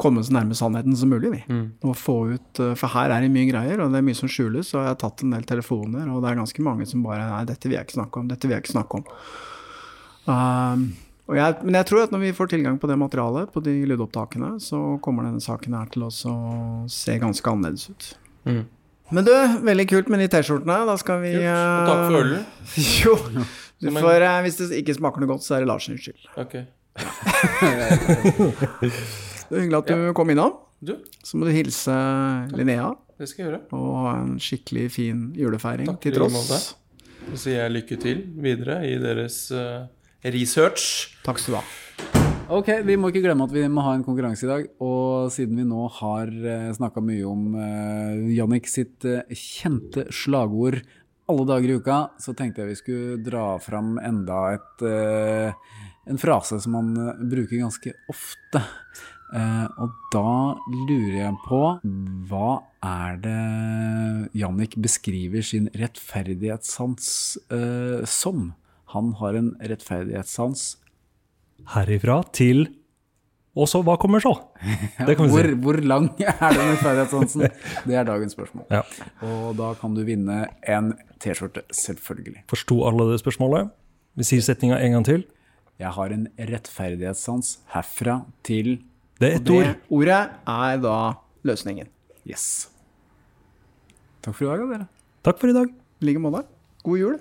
komme 0.00 0.22
så 0.26 0.34
nærme 0.36 0.56
sannheten 0.58 0.96
som 0.98 1.10
mulig, 1.12 1.32
vi. 1.34 1.42
Mm. 1.50 1.64
Og 1.88 1.96
få 1.98 2.16
ut 2.36 2.62
eh, 2.62 2.74
For 2.78 2.92
her 2.94 3.14
er 3.14 3.26
det 3.26 3.32
mye 3.34 3.48
greier, 3.50 3.82
og 3.82 3.90
det 3.94 4.00
er 4.02 4.06
mye 4.06 4.18
som 4.18 4.30
skjules. 4.30 4.70
Og 4.74 4.80
jeg 4.84 4.92
har 4.92 5.00
tatt 5.02 5.24
en 5.26 5.34
del 5.36 5.48
telefoner, 5.48 6.06
og 6.12 6.22
det 6.22 6.30
er 6.32 6.40
ganske 6.42 6.66
mange 6.66 6.86
som 6.88 7.02
bare 7.06 7.26
Nei, 7.32 7.42
dette 7.50 7.68
vil 7.68 7.78
jeg 7.78 7.88
ikke 7.88 7.98
snakke 8.00 8.22
om. 8.22 8.30
Dette 8.30 8.48
vil 8.48 8.56
jeg 8.56 8.66
ikke 8.66 8.76
snakke 8.76 9.02
om. 9.02 9.10
Um, 10.26 10.86
jeg, 11.34 11.56
men 11.66 11.74
jeg 11.74 11.86
tror 11.88 12.04
at 12.04 12.12
når 12.14 12.20
vi 12.22 12.32
får 12.36 12.52
tilgang 12.52 12.76
på 12.78 12.86
det 12.86 12.96
materialet, 13.00 13.50
på 13.50 13.62
de 13.66 13.72
lydopptakene, 13.90 14.60
så 14.62 14.78
kommer 15.02 15.26
denne 15.26 15.42
saken 15.42 15.74
her 15.74 15.88
til 15.90 16.06
å 16.06 16.10
se 16.86 17.16
ganske 17.18 17.50
annerledes 17.50 17.88
ut. 17.90 18.10
Mm. 18.46 18.62
Men 19.16 19.26
du, 19.26 19.32
veldig 19.66 19.86
kult 19.90 20.08
med 20.10 20.22
de 20.22 20.28
T-skjortene. 20.30 20.76
Da 20.86 20.94
skal 20.98 21.20
vi 21.22 21.32
Kult. 21.34 21.46
Og 21.46 21.90
takk 21.90 22.02
for 22.06 22.18
ølen. 22.20 22.42
eh, 22.42 22.90
Jo. 23.04 23.16
Du 23.82 23.90
får, 23.92 24.22
eh, 24.22 24.38
hvis 24.46 24.56
det 24.60 24.70
ikke 24.82 24.94
smaker 24.96 25.22
noe 25.22 25.30
godt, 25.34 25.44
så 25.46 25.56
er 25.56 25.64
det 25.64 25.70
Larsens 25.70 26.06
skyld. 26.06 26.30
Ok. 26.42 26.56
Det 29.46 29.54
er 29.54 29.62
hyggelig 29.62 29.78
at 29.78 29.90
du 29.92 30.06
kom 30.16 30.30
innom. 30.32 30.56
Du, 30.82 30.96
Så 31.24 31.38
må 31.38 31.46
du 31.48 31.52
hilse 31.54 31.92
Linnea 32.56 32.90
det 33.16 33.28
skal 33.30 33.42
jeg 33.44 33.48
gjøre. 33.48 33.60
og 33.72 33.92
ha 34.04 34.10
en 34.20 34.34
skikkelig 34.42 34.90
fin 34.92 35.20
julefeiring 35.38 35.88
Takk, 35.88 36.00
til 36.04 36.16
tross. 36.18 36.66
Så 37.30 37.38
sier 37.46 37.62
jeg 37.62 37.72
lykke 37.78 37.96
til 38.02 38.18
videre 38.44 38.82
i 38.84 38.98
deres 39.00 39.38
eh, 39.56 39.86
research. 40.34 41.12
Takk 41.26 41.42
skal 41.42 41.56
du 41.56 41.60
ha. 41.60 41.64
Ok, 42.56 42.68
Vi 42.86 42.94
må 42.94 43.10
ikke 43.10 43.24
glemme 43.24 43.46
at 43.48 43.54
vi 43.54 43.64
må 43.66 43.82
ha 43.82 43.96
en 43.96 44.04
konkurranse 44.06 44.46
i 44.46 44.50
dag. 44.50 44.68
Og 44.82 45.32
siden 45.34 45.58
vi 45.58 45.66
nå 45.66 45.88
har 45.98 46.30
uh, 46.30 46.70
snakka 46.76 47.02
mye 47.02 47.26
om 47.26 47.48
uh, 47.58 48.30
Jannik 48.30 48.70
sitt 48.70 49.06
eh, 49.06 49.26
kjente 49.34 50.06
slagord 50.14 50.82
alle 51.26 51.46
dager 51.48 51.72
i 51.72 51.78
uka, 51.80 51.98
så 52.22 52.34
tenkte 52.38 52.62
jeg 52.62 52.70
vi 52.70 52.78
skulle 52.78 53.20
dra 53.26 53.46
fram 53.62 53.96
enda 53.98 54.42
et, 54.54 54.84
eh, 54.86 55.78
en 56.06 56.20
frase 56.22 56.60
som 56.62 56.76
han 56.78 56.92
eh, 57.02 57.24
bruker 57.32 57.64
ganske 57.64 57.94
ofte. 58.12 58.62
Eh, 59.34 59.66
og 59.82 59.96
da 60.14 60.54
lurer 60.86 61.18
jeg 61.18 61.40
på 61.48 61.62
hva 62.30 62.50
er 62.86 63.18
det 63.24 63.40
Jannik 64.38 64.76
beskriver 64.78 65.42
sin 65.42 65.66
rettferdighetssans 65.74 67.08
eh, 67.50 68.06
som? 68.06 68.52
Han 68.96 69.12
har 69.20 69.36
en 69.36 69.52
rettferdighetssans 69.60 70.66
Herifra 71.72 72.18
til 72.36 72.66
Og 73.56 73.64
så, 73.70 73.80
hva 73.84 73.94
kommer 74.00 74.20
så? 74.20 74.34
Det 74.60 75.14
kan 75.16 75.28
vi 75.28 75.32
hvor, 75.32 75.46
si. 75.48 75.56
hvor 75.64 75.78
lang 75.80 76.08
er 76.20 76.40
den 76.52 76.68
rettferdighetssansen? 76.74 77.46
Det 77.88 77.96
er 77.96 78.04
dagens 78.08 78.34
spørsmål. 78.36 78.66
Ja. 78.72 78.82
Og 79.24 79.54
da 79.56 79.70
kan 79.80 79.94
du 79.96 80.02
vinne 80.04 80.42
en 80.68 80.90
T-skjorte, 81.24 81.62
selvfølgelig. 81.72 82.42
Forsto 82.52 82.82
alle 82.84 83.06
det 83.14 83.22
spørsmålet? 83.22 83.70
Vi 84.20 84.26
sier 84.28 84.44
setninga 84.44 84.76
en 84.84 84.98
gang 84.98 85.06
til. 85.08 85.24
Jeg 85.80 85.92
har 85.96 86.12
en 86.12 86.26
rettferdighetssans 86.52 87.54
herfra 87.72 88.18
til 88.44 88.74
Det 89.20 89.30
er 89.30 89.38
ett 89.40 89.50
ord. 89.56 89.72
ordet 89.88 90.20
er 90.52 90.82
da 90.84 90.98
løsningen. 91.48 91.88
Yes. 92.28 92.68
Takk 94.20 94.36
for 94.36 94.44
i 94.44 94.52
dag, 94.52 94.68
dere. 94.74 94.88
Takk 95.24 95.40
for 95.40 95.52
i 95.52 95.56
dag. 95.56 95.72
I 96.02 96.10
like 96.10 96.20
måte. 96.20 96.44
God 96.84 97.00
jul. 97.00 97.16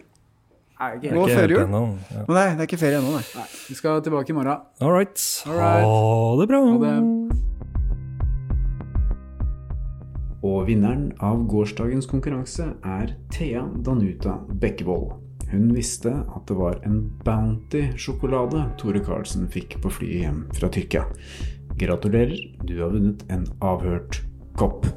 Er 0.76 0.98
ikke 0.98 1.08
helt 1.08 1.52
ja. 1.56 1.66
Å 1.72 2.34
Nei, 2.36 2.50
det 2.52 2.60
er 2.60 2.68
ikke 2.68 2.80
ferie 2.82 2.98
ennå, 3.00 3.14
nei. 3.16 3.24
Nei, 3.38 3.46
vi 3.70 3.76
skal 3.78 4.02
tilbake 4.04 4.34
i 4.34 4.36
morgen. 4.36 4.66
All 4.84 4.92
right. 4.92 5.16
right. 5.48 5.86
Ha 5.88 6.36
det 6.42 6.48
bra. 6.52 6.60
Ha 6.68 6.78
det. 6.84 6.96
Og 10.46 10.68
vinneren 10.68 11.08
av 11.24 11.46
gårsdagens 11.50 12.10
konkurranse 12.12 12.68
er 12.84 13.16
Thea 13.34 13.64
Danuta 13.88 14.36
Bekkevold. 14.62 15.16
Hun 15.50 15.72
visste 15.74 16.12
at 16.12 16.44
det 16.50 16.58
var 16.60 16.82
en 16.86 17.06
Bounty-sjokolade 17.24 18.66
Tore 18.82 19.00
Karlsen 19.06 19.48
fikk 19.54 19.78
på 19.82 19.94
flyet 19.96 20.26
hjem 20.26 20.42
fra 20.58 20.70
Tyrkia. 20.74 21.06
Gratulerer, 21.80 22.36
du 22.68 22.76
har 22.82 22.92
vunnet 22.92 23.24
en 23.32 23.48
avhørt 23.64 24.26
kopp. 24.60 24.90